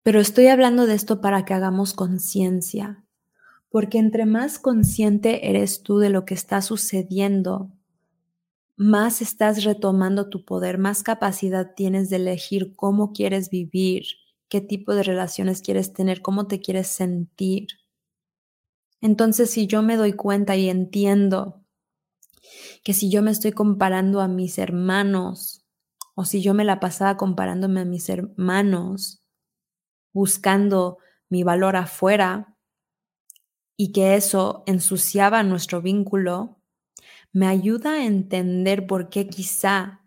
Pero 0.04 0.22
estoy 0.22 0.48
hablando 0.48 0.86
de 0.86 0.96
esto 0.96 1.20
para 1.20 1.44
que 1.44 1.54
hagamos 1.54 1.94
conciencia, 1.94 3.04
porque 3.70 3.98
entre 3.98 4.26
más 4.26 4.58
consciente 4.58 5.50
eres 5.50 5.84
tú 5.84 6.00
de 6.00 6.10
lo 6.10 6.24
que 6.24 6.34
está 6.34 6.62
sucediendo, 6.62 7.72
más 8.84 9.22
estás 9.22 9.64
retomando 9.64 10.30
tu 10.30 10.44
poder, 10.44 10.78
más 10.78 11.04
capacidad 11.04 11.74
tienes 11.74 12.10
de 12.10 12.18
elegir 12.18 12.76
cómo 12.76 13.14
quieres 13.14 13.50
vivir, 13.50 14.04
qué 14.50 14.60
tipo 14.60 14.94
de 14.94 15.04
relaciones 15.04 15.62
quieres 15.62 15.94
tener, 15.94 16.22
cómo 16.22 16.48
te 16.48 16.60
quieres 16.60 16.88
sentir. 16.88 17.68
Entonces, 19.00 19.50
si 19.50 19.68
yo 19.68 19.82
me 19.82 19.96
doy 19.96 20.14
cuenta 20.14 20.58
y 20.58 20.70
entiendo 20.70 21.64
que 22.84 22.94
si 22.94 23.10
yo 23.10 23.24
me 23.24 23.32
estoy 23.32 23.54
comparando 23.54 24.20
a 24.20 24.28
mis 24.28 24.58
hermanos, 24.58 25.66
o 26.16 26.26
si 26.26 26.42
yo 26.42 26.54
me 26.54 26.66
la 26.66 26.82
pasaba 26.82 27.16
comparándome 27.16 27.80
a 27.80 27.86
mis 27.86 28.10
hermanos, 28.10 29.24
buscando 30.12 30.98
mi 31.30 31.44
valor 31.44 31.78
afuera, 31.78 32.58
y 33.78 33.94
que 33.94 34.16
eso 34.16 34.64
ensuciaba 34.68 35.42
nuestro 35.42 35.82
vínculo, 35.82 36.63
me 37.34 37.48
ayuda 37.48 37.94
a 37.94 38.06
entender 38.06 38.88
por 38.88 39.10
qué 39.10 39.28
quizá 39.28 40.02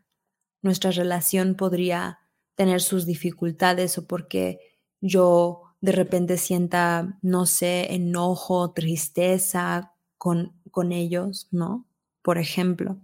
nuestra 0.63 0.93
relación 0.93 1.57
podría 1.57 2.21
tener 2.55 2.81
sus 2.81 3.05
dificultades 3.05 3.99
o 3.99 4.07
por 4.07 4.29
qué 4.29 4.61
yo 5.01 5.63
de 5.81 5.93
repente 5.93 6.39
sienta, 6.39 7.19
no 7.23 7.47
sé, 7.47 7.95
enojo, 7.95 8.73
tristeza 8.73 9.93
con, 10.17 10.55
con 10.71 10.93
ellos, 10.93 11.49
¿no? 11.51 11.87
Por 12.23 12.39
ejemplo. 12.39 12.99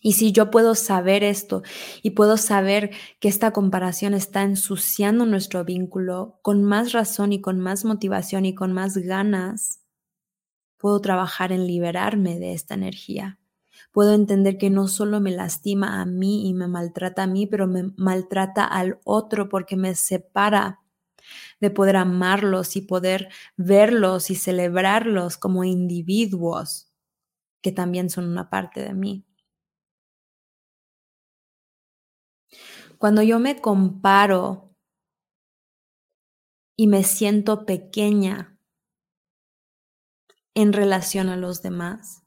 Y 0.00 0.14
si 0.14 0.32
yo 0.32 0.50
puedo 0.50 0.74
saber 0.74 1.22
esto 1.22 1.62
y 2.02 2.10
puedo 2.10 2.36
saber 2.36 2.90
que 3.20 3.28
esta 3.28 3.52
comparación 3.52 4.14
está 4.14 4.42
ensuciando 4.42 5.26
nuestro 5.26 5.64
vínculo, 5.64 6.40
con 6.42 6.64
más 6.64 6.92
razón 6.92 7.32
y 7.32 7.40
con 7.40 7.60
más 7.60 7.84
motivación 7.84 8.44
y 8.44 8.54
con 8.54 8.72
más 8.72 8.96
ganas, 8.96 9.81
Puedo 10.82 11.00
trabajar 11.00 11.52
en 11.52 11.68
liberarme 11.68 12.40
de 12.40 12.54
esta 12.54 12.74
energía. 12.74 13.38
Puedo 13.92 14.14
entender 14.14 14.58
que 14.58 14.68
no 14.68 14.88
solo 14.88 15.20
me 15.20 15.30
lastima 15.30 16.02
a 16.02 16.06
mí 16.06 16.48
y 16.48 16.54
me 16.54 16.68
maltrata 16.68 17.22
a 17.22 17.26
mí, 17.28 17.46
pero 17.46 17.68
me 17.68 17.84
maltrata 17.96 18.64
al 18.64 18.98
otro 19.04 19.48
porque 19.48 19.76
me 19.76 19.94
separa 19.94 20.80
de 21.60 21.70
poder 21.70 21.96
amarlos 21.96 22.76
y 22.76 22.82
poder 22.82 23.28
verlos 23.56 24.30
y 24.30 24.34
celebrarlos 24.34 25.38
como 25.38 25.64
individuos 25.64 26.92
que 27.62 27.72
también 27.72 28.10
son 28.10 28.26
una 28.26 28.50
parte 28.50 28.82
de 28.82 28.94
mí. 28.94 29.24
Cuando 32.98 33.22
yo 33.22 33.38
me 33.38 33.60
comparo 33.60 34.70
y 36.76 36.86
me 36.86 37.02
siento 37.04 37.64
pequeña 37.64 38.51
en 40.54 40.72
relación 40.72 41.28
a 41.28 41.36
los 41.36 41.62
demás? 41.62 42.22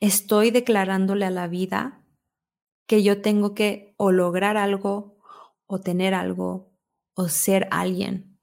¿Estoy 0.00 0.50
declarándole 0.50 1.24
a 1.24 1.30
la 1.30 1.48
vida 1.48 2.04
que 2.86 3.02
yo 3.02 3.22
tengo 3.22 3.54
que 3.54 3.94
o 3.96 4.12
lograr 4.12 4.56
algo 4.56 5.18
o 5.66 5.80
tener 5.80 6.14
algo 6.14 6.76
o 7.14 7.28
ser 7.28 7.68
alguien 7.70 8.38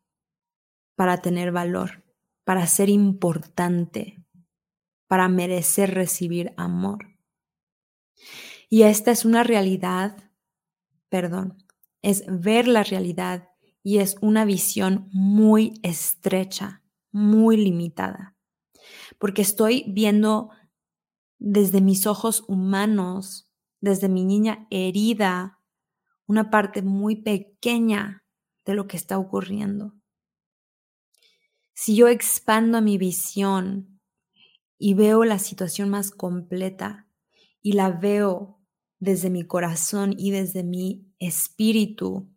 para 0.96 1.22
tener 1.22 1.52
valor, 1.52 2.04
para 2.44 2.66
ser 2.66 2.90
importante, 2.90 4.26
para 5.08 5.28
merecer 5.30 5.94
recibir 5.94 6.54
amor? 6.58 7.20
Y 8.70 8.84
esta 8.84 9.12
es 9.12 9.26
una 9.26 9.44
realidad, 9.44 10.32
perdón, 11.10 11.64
es 12.02 12.24
ver 12.28 12.68
la 12.68 12.84
realidad 12.84 13.51
y 13.84 13.98
es 14.00 14.16
una 14.22 14.46
visión 14.46 15.10
muy 15.12 15.80
estrecha, 15.84 16.84
muy 17.12 17.58
limitada, 17.58 18.36
porque 19.18 19.42
estoy 19.42 19.86
viendo 19.88 20.50
desde 21.40 21.82
mis 21.82 22.06
ojos 22.06 22.44
humanos, 22.48 23.50
desde 23.80 24.10
mi 24.10 24.24
niña 24.24 24.68
herida, 24.70 25.60
una 26.28 26.50
parte 26.50 26.82
muy 26.82 27.16
pequeña 27.18 28.24
de 28.66 28.76
lo 28.76 28.88
que 28.88 28.98
está 28.98 29.18
ocurriendo. 29.18 29.96
Si 31.74 31.96
yo 31.96 32.08
expando 32.08 32.82
mi 32.82 32.98
visión 32.98 34.00
y 34.78 34.94
veo 34.94 35.24
la 35.24 35.40
situación 35.40 35.90
más 35.90 36.12
completa 36.12 37.08
y 37.62 37.74
la 37.74 37.90
veo 37.90 38.60
desde 39.00 39.32
mi 39.32 39.44
corazón 39.44 40.14
y 40.16 40.30
desde 40.30 40.64
mi 40.64 41.12
espíritu, 41.18 42.30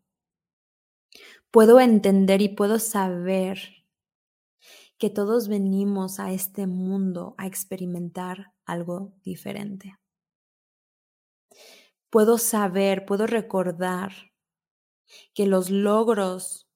puedo 1.55 1.79
entender 1.79 2.43
y 2.43 2.49
puedo 2.49 2.81
saber 2.81 3.85
que 4.99 5.09
todos 5.09 5.47
venimos 5.47 6.19
a 6.19 6.33
este 6.33 6.67
mundo 6.67 7.37
a 7.39 7.47
experimentar 7.47 8.53
algo 8.65 9.13
diferente. 9.23 9.97
Puedo 12.11 12.39
saber, 12.39 13.07
puedo 13.07 13.29
recordar 13.29 14.33
que 15.33 15.47
los 15.47 15.71
logros, 15.71 16.69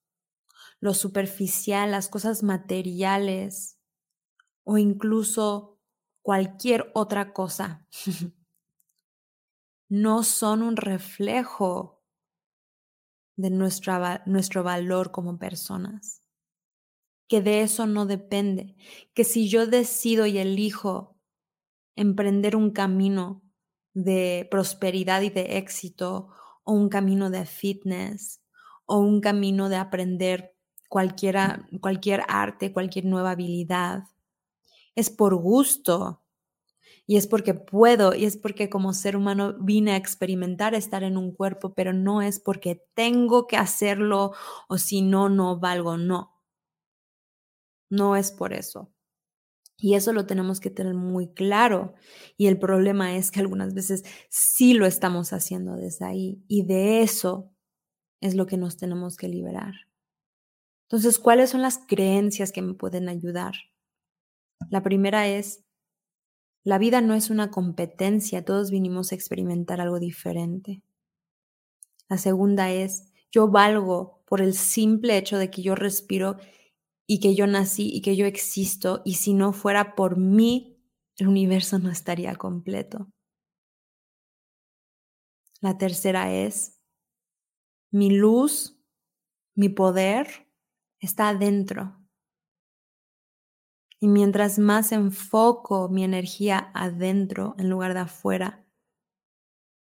lo 0.78 0.94
superficial, 0.94 1.90
las 1.90 2.08
cosas 2.08 2.44
materiales 2.44 3.80
o 4.62 4.78
incluso 4.78 5.80
cualquier 6.22 6.92
otra 6.94 7.32
cosa 7.32 7.84
no 9.88 10.22
son 10.22 10.62
un 10.62 10.76
reflejo 10.76 11.97
de 13.38 13.50
nuestro 13.50 14.64
valor 14.64 15.12
como 15.12 15.38
personas. 15.38 16.22
Que 17.28 17.40
de 17.40 17.62
eso 17.62 17.86
no 17.86 18.04
depende. 18.04 18.74
Que 19.14 19.22
si 19.22 19.48
yo 19.48 19.66
decido 19.66 20.26
y 20.26 20.38
elijo 20.38 21.16
emprender 21.94 22.56
un 22.56 22.72
camino 22.72 23.42
de 23.94 24.48
prosperidad 24.50 25.22
y 25.22 25.30
de 25.30 25.58
éxito, 25.58 26.30
o 26.64 26.72
un 26.72 26.88
camino 26.88 27.30
de 27.30 27.46
fitness, 27.46 28.42
o 28.86 28.98
un 28.98 29.20
camino 29.20 29.68
de 29.68 29.76
aprender 29.76 30.56
cualquiera, 30.88 31.68
cualquier 31.80 32.24
arte, 32.26 32.72
cualquier 32.72 33.04
nueva 33.04 33.30
habilidad, 33.32 34.04
es 34.96 35.10
por 35.10 35.36
gusto, 35.36 36.24
y 37.08 37.16
es 37.16 37.26
porque 37.26 37.54
puedo 37.54 38.14
y 38.14 38.26
es 38.26 38.36
porque 38.36 38.68
como 38.68 38.92
ser 38.92 39.16
humano 39.16 39.56
vine 39.58 39.92
a 39.92 39.96
experimentar 39.96 40.74
estar 40.74 41.02
en 41.02 41.16
un 41.16 41.32
cuerpo, 41.32 41.72
pero 41.72 41.94
no 41.94 42.20
es 42.20 42.38
porque 42.38 42.84
tengo 42.94 43.46
que 43.46 43.56
hacerlo 43.56 44.32
o 44.68 44.76
si 44.76 45.00
no, 45.00 45.30
no 45.30 45.58
valgo, 45.58 45.96
no. 45.96 46.38
No 47.90 48.14
es 48.14 48.30
por 48.30 48.52
eso. 48.52 48.92
Y 49.78 49.94
eso 49.94 50.12
lo 50.12 50.26
tenemos 50.26 50.60
que 50.60 50.68
tener 50.68 50.92
muy 50.92 51.32
claro. 51.32 51.94
Y 52.36 52.46
el 52.46 52.58
problema 52.58 53.16
es 53.16 53.30
que 53.30 53.40
algunas 53.40 53.72
veces 53.72 54.04
sí 54.28 54.74
lo 54.74 54.84
estamos 54.84 55.32
haciendo 55.32 55.76
desde 55.76 56.04
ahí. 56.04 56.44
Y 56.46 56.66
de 56.66 57.00
eso 57.00 57.50
es 58.20 58.34
lo 58.34 58.46
que 58.46 58.58
nos 58.58 58.76
tenemos 58.76 59.16
que 59.16 59.28
liberar. 59.28 59.72
Entonces, 60.90 61.18
¿cuáles 61.18 61.48
son 61.48 61.62
las 61.62 61.78
creencias 61.78 62.52
que 62.52 62.60
me 62.60 62.74
pueden 62.74 63.08
ayudar? 63.08 63.54
La 64.68 64.82
primera 64.82 65.26
es, 65.26 65.64
la 66.64 66.78
vida 66.78 67.00
no 67.00 67.14
es 67.14 67.30
una 67.30 67.50
competencia, 67.50 68.44
todos 68.44 68.70
vinimos 68.70 69.12
a 69.12 69.14
experimentar 69.14 69.80
algo 69.80 69.98
diferente. 70.00 70.82
La 72.08 72.18
segunda 72.18 72.70
es, 72.70 73.12
yo 73.30 73.48
valgo 73.48 74.22
por 74.26 74.40
el 74.40 74.54
simple 74.54 75.16
hecho 75.16 75.38
de 75.38 75.50
que 75.50 75.62
yo 75.62 75.74
respiro 75.74 76.36
y 77.06 77.20
que 77.20 77.34
yo 77.34 77.46
nací 77.46 77.90
y 77.92 78.02
que 78.02 78.16
yo 78.16 78.26
existo 78.26 79.02
y 79.04 79.14
si 79.14 79.34
no 79.34 79.52
fuera 79.52 79.94
por 79.94 80.16
mí, 80.16 80.78
el 81.16 81.28
universo 81.28 81.78
no 81.78 81.90
estaría 81.90 82.34
completo. 82.36 83.08
La 85.60 85.76
tercera 85.76 86.32
es, 86.32 86.78
mi 87.90 88.10
luz, 88.10 88.78
mi 89.54 89.68
poder 89.68 90.46
está 91.00 91.30
adentro. 91.30 91.96
Y 94.00 94.08
mientras 94.08 94.58
más 94.58 94.92
enfoco 94.92 95.88
mi 95.88 96.04
energía 96.04 96.70
adentro 96.74 97.54
en 97.58 97.68
lugar 97.68 97.94
de 97.94 98.00
afuera, 98.00 98.64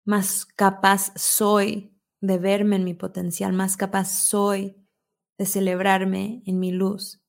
más 0.06 0.46
capaz 0.46 1.12
soy 1.16 1.94
de 2.22 2.38
verme 2.40 2.78
en 2.78 2.84
mi 2.84 2.94
potencial, 2.94 3.54
más 3.54 3.78
capaz 3.78 4.06
soy 4.06 4.76
de 5.38 5.46
celebrarme 5.46 6.42
en 6.46 6.60
mi 6.60 6.72
luz. 6.72 7.22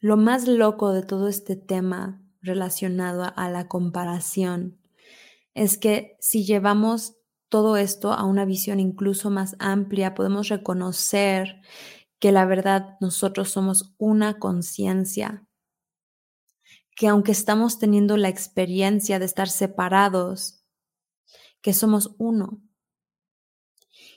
Lo 0.00 0.16
más 0.16 0.48
loco 0.48 0.92
de 0.92 1.02
todo 1.02 1.28
este 1.28 1.56
tema 1.56 2.22
relacionado 2.40 3.32
a 3.36 3.48
la 3.48 3.68
comparación 3.68 4.80
es 5.54 5.78
que 5.78 6.16
si 6.20 6.44
llevamos 6.44 7.16
todo 7.48 7.76
esto 7.76 8.12
a 8.12 8.24
una 8.24 8.44
visión 8.44 8.80
incluso 8.80 9.30
más 9.30 9.54
amplia, 9.58 10.14
podemos 10.14 10.48
reconocer 10.48 11.60
que 12.22 12.30
la 12.30 12.46
verdad 12.46 12.96
nosotros 13.00 13.50
somos 13.50 13.96
una 13.98 14.38
conciencia, 14.38 15.44
que 16.94 17.08
aunque 17.08 17.32
estamos 17.32 17.80
teniendo 17.80 18.16
la 18.16 18.28
experiencia 18.28 19.18
de 19.18 19.24
estar 19.24 19.48
separados, 19.48 20.64
que 21.62 21.72
somos 21.72 22.14
uno. 22.18 22.62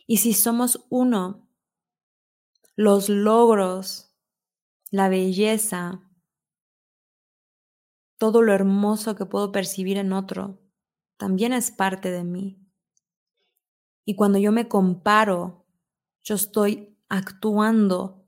Y 0.06 0.18
si 0.18 0.34
somos 0.34 0.86
uno, 0.92 1.50
los 2.76 3.10
logros, 3.10 4.16
la 4.92 5.10
belleza, 5.10 6.08
todo 8.20 8.44
lo 8.44 8.54
hermoso 8.54 9.16
que 9.16 9.26
puedo 9.26 9.52
percibir 9.52 9.98
en 9.98 10.14
otro, 10.14 10.62
también 11.18 11.54
es 11.54 11.72
parte 11.72 12.12
de 12.12 12.24
mí. 12.24 12.64
Y 14.06 14.16
cuando 14.16 14.38
yo 14.38 14.52
me 14.52 14.68
comparo, 14.68 15.66
yo 16.22 16.36
estoy 16.36 16.95
actuando, 17.10 18.28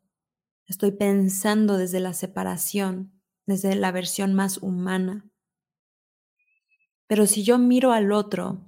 estoy 0.68 0.92
pensando 0.92 1.78
desde 1.78 2.00
la 2.00 2.14
separación, 2.14 3.22
desde 3.46 3.76
la 3.76 3.92
versión 3.92 4.34
más 4.34 4.58
humana. 4.58 5.30
Pero 7.08 7.26
si 7.26 7.44
yo 7.44 7.58
miro 7.58 7.92
al 7.92 8.12
otro 8.12 8.68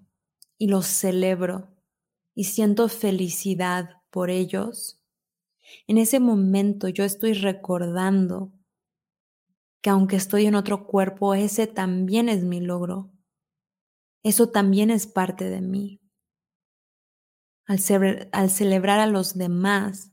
y 0.58 0.68
lo 0.68 0.82
celebro 0.82 1.68
y 2.36 2.46
siento 2.46 2.88
felicidad 2.88 4.02
por 4.10 4.30
ellos, 4.30 5.02
en 5.88 5.98
ese 5.98 6.20
momento 6.20 6.90
yo 6.90 7.04
estoy 7.04 7.34
recordando 7.34 8.52
que 9.82 9.90
aunque 9.90 10.16
estoy 10.16 10.46
en 10.46 10.56
otro 10.56 10.86
cuerpo, 10.88 11.34
ese 11.34 11.68
también 11.68 12.30
es 12.30 12.44
mi 12.44 12.60
logro. 12.60 13.12
Eso 14.24 14.50
también 14.50 14.92
es 14.92 15.08
parte 15.08 15.50
de 15.50 15.62
mí. 15.62 16.00
Al, 17.70 18.50
celebrar 18.50 19.00
a 19.00 19.06
los 19.06 19.38
demás, 19.38 20.12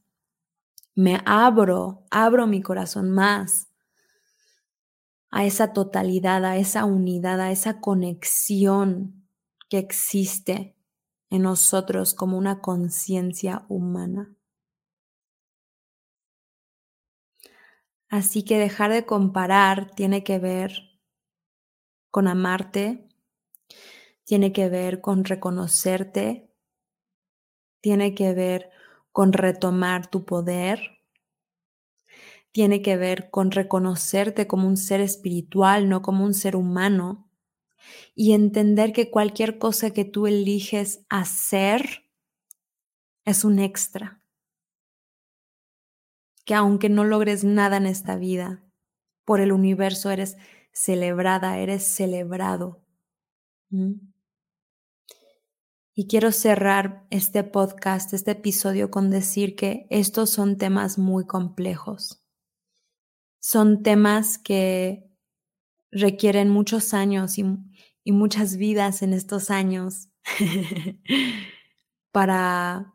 me 0.95 1.23
abro, 1.25 2.05
abro 2.11 2.47
mi 2.47 2.61
corazón 2.61 3.11
más 3.11 3.69
a 5.31 5.47
esa 5.47 5.73
totalidad, 5.73 6.45
a 6.45 6.59
esa 6.59 6.85
unidad, 6.85 7.40
a 7.40 7.51
esa 7.51 7.81
conexión 7.81 9.27
que 9.71 9.79
existe 9.79 10.77
en 11.31 11.42
nosotros 11.42 12.12
como 12.12 12.37
una 12.37 12.61
conciencia 12.61 13.64
humana. 13.71 14.37
Así 18.11 18.45
que 18.45 18.59
dejar 18.59 18.92
de 18.92 19.07
comparar 19.07 19.90
tiene 19.95 20.23
que 20.23 20.38
ver 20.38 21.01
con 22.11 22.29
amarte, 22.29 23.09
tiene 24.25 24.53
que 24.53 24.69
ver 24.69 25.01
con 25.01 25.25
reconocerte, 25.25 26.46
tiene 27.87 28.16
que 28.16 28.35
ver 28.35 28.68
con 29.12 29.33
retomar 29.33 30.11
tu 30.11 30.25
poder, 30.25 31.05
tiene 32.51 32.83
que 32.83 32.96
ver 32.96 33.31
con 33.31 33.53
reconocerte 33.53 34.49
como 34.49 34.66
un 34.66 34.77
ser 34.77 35.01
espiritual, 35.01 35.88
no 35.88 36.03
como 36.03 36.25
un 36.25 36.35
ser 36.35 36.57
humano, 36.57 37.31
y 38.16 38.33
entender 38.33 38.92
que 38.92 39.09
cualquier 39.09 39.61
cosa 39.61 39.92
que 39.92 40.05
tú 40.05 40.27
eliges 40.27 41.07
hacer 41.09 42.11
es 43.25 43.44
un 43.44 43.61
extra. 43.61 44.20
Que 46.44 46.57
aunque 46.57 46.88
no 46.88 47.05
logres 47.05 47.44
nada 47.44 47.77
en 47.77 47.87
esta 47.87 48.16
vida, 48.16 48.64
por 49.25 49.40
el 49.40 49.53
universo 49.53 50.11
eres 50.11 50.37
celebrada, 50.72 51.59
eres 51.59 51.87
celebrado. 51.87 52.83
Y 55.99 56.09
quiero 56.09 56.31
cerrar 56.31 57.07
este 57.09 57.43
podcast, 57.43 58.13
este 58.13 58.33
episodio, 58.33 58.91
con 58.91 59.09
decir 59.09 59.57
que 59.57 59.87
estos 59.89 60.29
son 60.29 60.59
temas 60.59 60.99
muy 60.99 61.27
complejos. 61.27 62.23
Son 63.41 63.83
temas 63.83 64.37
que 64.37 65.11
requieren 65.91 66.51
muchos 66.51 66.93
años 66.93 67.39
y, 67.39 67.45
muchas 68.13 68.59
vidas 68.59 69.01
en 69.01 69.15
estos 69.15 69.51
años 69.51 70.11
para 72.13 72.93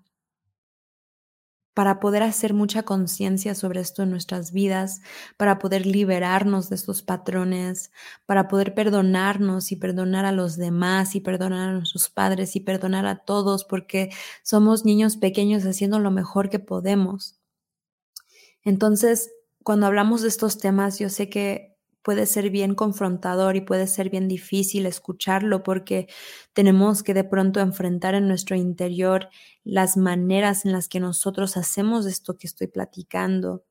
para 1.82 2.00
poder 2.00 2.22
hacer 2.22 2.54
mucha 2.54 2.84
conciencia 2.84 3.56
sobre 3.56 3.82
esto 3.82 4.04
en 4.04 4.12
nuestras 4.12 4.52
vidas, 4.52 5.02
para 5.36 5.58
poder 5.58 5.88
liberarnos 5.88 6.70
de 6.70 6.76
estos 6.76 7.02
patrones, 7.02 7.92
para 8.28 8.48
poder 8.48 8.76
perdonarnos 8.76 9.72
y 9.72 9.78
perdonar 9.78 10.26
a 10.26 10.32
los 10.32 10.58
demás 10.58 11.16
y 11.16 11.22
perdonar 11.22 11.70
a 11.70 11.74
nuestros 11.74 12.12
padres 12.12 12.56
y 12.56 12.60
perdonar 12.60 13.08
a 13.08 13.26
todos, 13.26 13.66
porque 13.66 14.12
somos 14.44 14.86
niños 14.86 15.18
pequeños 15.18 15.66
haciendo 15.66 15.98
lo 15.98 16.12
mejor 16.12 16.52
que 16.52 16.60
podemos. 16.60 17.40
Entonces, 18.64 19.32
cuando 19.64 19.88
hablamos 19.88 20.22
de 20.22 20.28
estos 20.28 20.60
temas, 20.60 21.00
yo 21.00 21.10
sé 21.10 21.30
que 21.32 21.71
puede 22.04 22.26
ser 22.26 22.50
bien 22.50 22.76
confrontador 22.76 23.56
y 23.56 23.62
puede 23.62 23.88
ser 23.88 24.10
bien 24.10 24.28
difícil 24.28 24.86
escucharlo 24.86 25.64
porque 25.64 26.08
tenemos 26.54 27.04
que 27.04 27.14
de 27.14 27.24
pronto 27.24 27.60
enfrentar 27.60 28.16
en 28.16 28.28
nuestro 28.28 28.56
interior 28.56 29.30
las 29.64 29.98
maneras 29.98 30.66
en 30.66 30.72
las 30.72 30.88
que 30.88 31.00
nosotros 31.00 31.58
hacemos 31.58 32.06
esto 32.06 32.38
que 32.38 32.48
estoy 32.48 32.68
platicando, 32.68 33.64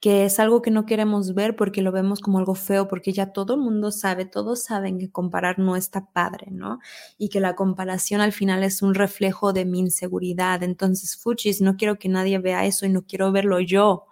que 0.00 0.24
es 0.24 0.40
algo 0.40 0.62
que 0.62 0.70
no 0.70 0.86
queremos 0.86 1.34
ver 1.34 1.56
porque 1.56 1.82
lo 1.82 1.92
vemos 1.92 2.20
como 2.20 2.38
algo 2.38 2.54
feo, 2.54 2.88
porque 2.88 3.12
ya 3.12 3.32
todo 3.32 3.54
el 3.54 3.60
mundo 3.60 3.90
sabe, 3.92 4.24
todos 4.24 4.62
saben 4.64 4.98
que 4.98 5.10
comparar 5.10 5.58
no 5.58 5.76
está 5.76 6.06
padre, 6.12 6.48
¿no? 6.50 6.78
Y 7.18 7.28
que 7.28 7.40
la 7.40 7.54
comparación 7.54 8.20
al 8.22 8.32
final 8.32 8.64
es 8.64 8.80
un 8.82 8.94
reflejo 8.94 9.52
de 9.52 9.66
mi 9.66 9.80
inseguridad. 9.80 10.62
Entonces, 10.62 11.16
fuchis, 11.18 11.60
no 11.60 11.76
quiero 11.76 11.98
que 11.98 12.08
nadie 12.08 12.38
vea 12.38 12.64
eso 12.66 12.86
y 12.86 12.88
no 12.90 13.02
quiero 13.06 13.30
verlo 13.32 13.60
yo, 13.60 14.06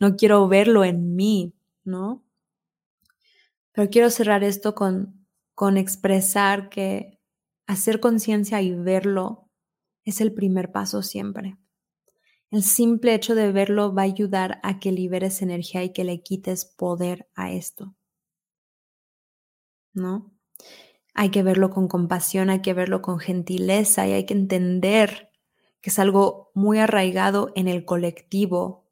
no 0.00 0.16
quiero 0.16 0.48
verlo 0.48 0.82
en 0.84 1.14
mí, 1.14 1.52
¿no? 1.84 2.22
Pero 3.74 3.90
quiero 3.90 4.08
cerrar 4.08 4.44
esto 4.44 4.74
con, 4.74 5.26
con 5.54 5.76
expresar 5.76 6.70
que 6.70 7.20
hacer 7.66 8.00
conciencia 8.00 8.62
y 8.62 8.72
verlo 8.72 9.50
es 10.04 10.20
el 10.20 10.32
primer 10.32 10.70
paso 10.70 11.02
siempre. 11.02 11.58
El 12.50 12.62
simple 12.62 13.14
hecho 13.14 13.34
de 13.34 13.50
verlo 13.50 13.92
va 13.92 14.02
a 14.02 14.04
ayudar 14.04 14.60
a 14.62 14.78
que 14.78 14.92
liberes 14.92 15.42
energía 15.42 15.82
y 15.82 15.92
que 15.92 16.04
le 16.04 16.22
quites 16.22 16.64
poder 16.64 17.28
a 17.34 17.50
esto. 17.50 17.96
¿No? 19.92 20.32
Hay 21.14 21.30
que 21.30 21.42
verlo 21.42 21.70
con 21.70 21.88
compasión, 21.88 22.50
hay 22.50 22.60
que 22.60 22.74
verlo 22.74 23.02
con 23.02 23.18
gentileza 23.18 24.06
y 24.06 24.12
hay 24.12 24.24
que 24.24 24.34
entender 24.34 25.30
que 25.80 25.90
es 25.90 25.98
algo 25.98 26.50
muy 26.54 26.78
arraigado 26.78 27.52
en 27.56 27.66
el 27.66 27.84
colectivo 27.84 28.84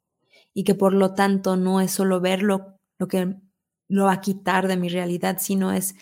y 0.53 0.63
que 0.63 0.75
por 0.75 0.93
lo 0.93 1.13
tanto 1.13 1.55
no 1.55 1.79
es 1.79 1.91
solo 1.91 2.19
verlo 2.19 2.79
lo 2.97 3.07
que 3.07 3.35
lo 3.93 4.05
va 4.05 4.13
a 4.13 4.21
quitar 4.21 4.67
de 4.67 4.77
mi 4.77 4.89
realidad, 4.89 5.37
sino 5.39 5.71
es 5.71 5.95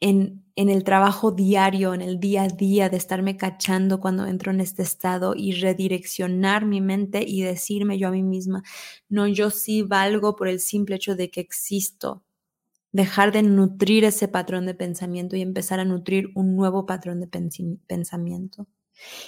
en, 0.00 0.44
en 0.56 0.68
el 0.68 0.82
trabajo 0.82 1.30
diario, 1.30 1.94
en 1.94 2.00
el 2.02 2.18
día 2.18 2.42
a 2.42 2.48
día 2.48 2.88
de 2.88 2.96
estarme 2.96 3.36
cachando 3.36 4.00
cuando 4.00 4.26
entro 4.26 4.50
en 4.50 4.60
este 4.60 4.82
estado 4.82 5.34
y 5.36 5.52
redireccionar 5.52 6.66
mi 6.66 6.80
mente 6.80 7.22
y 7.26 7.42
decirme 7.42 7.98
yo 7.98 8.08
a 8.08 8.10
mí 8.10 8.22
misma, 8.22 8.62
no, 9.08 9.28
yo 9.28 9.50
sí 9.50 9.82
valgo 9.82 10.34
por 10.36 10.48
el 10.48 10.60
simple 10.60 10.96
hecho 10.96 11.14
de 11.14 11.30
que 11.30 11.40
existo. 11.40 12.24
Dejar 12.92 13.30
de 13.30 13.44
nutrir 13.44 14.04
ese 14.04 14.26
patrón 14.26 14.66
de 14.66 14.74
pensamiento 14.74 15.36
y 15.36 15.42
empezar 15.42 15.78
a 15.78 15.84
nutrir 15.84 16.30
un 16.34 16.56
nuevo 16.56 16.86
patrón 16.86 17.20
de 17.20 17.28
pensamiento. 17.86 18.66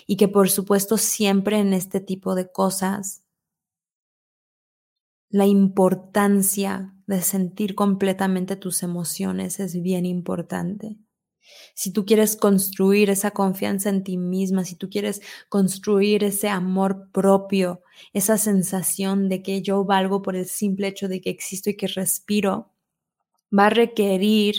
Y 0.06 0.16
que 0.16 0.26
por 0.26 0.50
supuesto 0.50 0.96
siempre 0.98 1.60
en 1.60 1.72
este 1.72 2.00
tipo 2.00 2.34
de 2.34 2.50
cosas, 2.50 3.22
la 5.30 5.46
importancia 5.46 6.91
de 7.06 7.22
sentir 7.22 7.74
completamente 7.74 8.56
tus 8.56 8.82
emociones 8.82 9.60
es 9.60 9.80
bien 9.80 10.06
importante. 10.06 10.98
Si 11.74 11.92
tú 11.92 12.04
quieres 12.04 12.36
construir 12.36 13.10
esa 13.10 13.32
confianza 13.32 13.88
en 13.88 14.04
ti 14.04 14.16
misma, 14.16 14.64
si 14.64 14.76
tú 14.76 14.88
quieres 14.88 15.20
construir 15.48 16.24
ese 16.24 16.48
amor 16.48 17.10
propio, 17.12 17.82
esa 18.12 18.38
sensación 18.38 19.28
de 19.28 19.42
que 19.42 19.62
yo 19.62 19.84
valgo 19.84 20.22
por 20.22 20.36
el 20.36 20.46
simple 20.46 20.88
hecho 20.88 21.08
de 21.08 21.20
que 21.20 21.30
existo 21.30 21.70
y 21.70 21.76
que 21.76 21.88
respiro, 21.88 22.72
va 23.56 23.66
a 23.66 23.70
requerir 23.70 24.56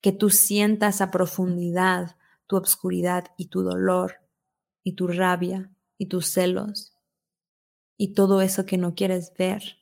que 0.00 0.12
tú 0.12 0.30
sientas 0.30 1.00
a 1.00 1.10
profundidad 1.10 2.16
tu 2.46 2.56
obscuridad 2.56 3.26
y 3.36 3.46
tu 3.46 3.62
dolor 3.62 4.16
y 4.82 4.94
tu 4.94 5.06
rabia 5.06 5.70
y 5.98 6.06
tus 6.06 6.26
celos 6.26 6.92
y 7.96 8.14
todo 8.14 8.40
eso 8.42 8.66
que 8.66 8.76
no 8.76 8.94
quieres 8.94 9.32
ver. 9.38 9.79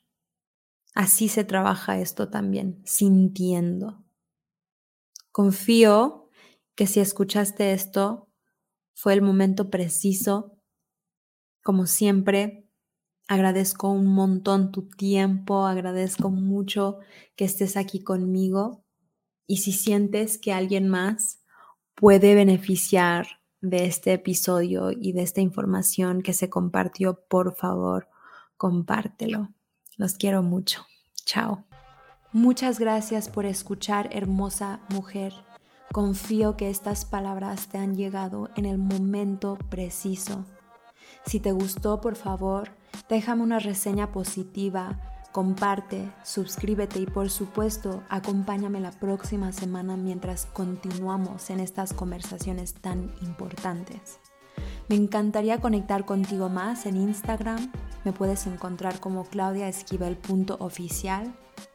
Así 0.95 1.29
se 1.29 1.45
trabaja 1.45 1.99
esto 1.99 2.29
también, 2.29 2.83
sintiendo. 2.85 4.05
Confío 5.33 6.29
que 6.75 6.87
si 6.87 7.01
escuchaste 7.01 7.73
esto, 7.73 8.29
fue 8.95 9.13
el 9.13 9.23
momento 9.23 9.71
preciso. 9.71 10.59
Como 11.63 11.87
siempre, 11.87 12.69
agradezco 13.29 13.91
un 13.91 14.07
montón 14.07 14.73
tu 14.73 14.89
tiempo, 14.89 15.67
agradezco 15.67 16.31
mucho 16.31 16.99
que 17.37 17.45
estés 17.45 17.77
aquí 17.77 18.03
conmigo 18.03 18.85
y 19.47 19.59
si 19.59 19.73
sientes 19.73 20.39
que 20.39 20.53
alguien 20.53 20.89
más 20.89 21.43
puede 21.95 22.35
beneficiar 22.35 23.27
de 23.61 23.87
este 23.87 24.13
episodio 24.13 24.91
y 24.93 25.13
de 25.13 25.23
esta 25.23 25.41
información 25.41 26.23
que 26.23 26.33
se 26.33 26.49
compartió, 26.49 27.25
por 27.29 27.55
favor, 27.55 28.09
compártelo. 28.57 29.51
Los 29.99 30.15
quiero 30.15 30.45
mucho. 30.45 30.87
Chao. 31.27 31.65
Muchas 32.33 32.79
gracias 32.79 33.29
por 33.29 33.45
escuchar, 33.47 34.09
hermosa 34.13 34.79
mujer. 34.91 35.35
Confío 35.93 36.57
que 36.57 36.71
estas 36.71 37.05
palabras 37.05 37.67
te 37.67 37.79
han 37.79 37.97
llegado 37.97 38.49
en 38.55 38.65
el 38.65 38.79
momento 38.79 39.59
preciso. 39.69 40.45
Si 41.27 41.41
te 41.41 41.51
gustó, 41.51 42.01
por 42.01 42.15
favor, 42.15 42.71
déjame 43.09 43.43
una 43.43 43.59
reseña 43.59 44.13
positiva, 44.13 45.01
comparte, 45.33 46.13
suscríbete 46.23 47.01
y 47.01 47.07
por 47.07 47.29
supuesto 47.29 48.05
acompáñame 48.09 48.79
la 48.79 48.93
próxima 48.93 49.51
semana 49.51 49.97
mientras 49.97 50.47
continuamos 50.47 51.51
en 51.51 51.59
estas 51.59 51.93
conversaciones 51.93 52.75
tan 52.75 53.13
importantes. 53.21 54.21
Me 54.89 54.97
encantaría 54.97 55.61
conectar 55.61 56.05
contigo 56.05 56.49
más 56.49 56.87
en 56.87 56.97
Instagram. 56.97 57.71
Me 58.05 58.13
puedes 58.13 58.47
encontrar 58.47 59.01
como 59.01 59.25
claudiaesquivel.oficial 59.25 61.35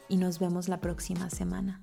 y 0.09 0.17
nos 0.17 0.39
vemos 0.39 0.69
la 0.69 0.81
próxima 0.81 1.29
semana. 1.29 1.79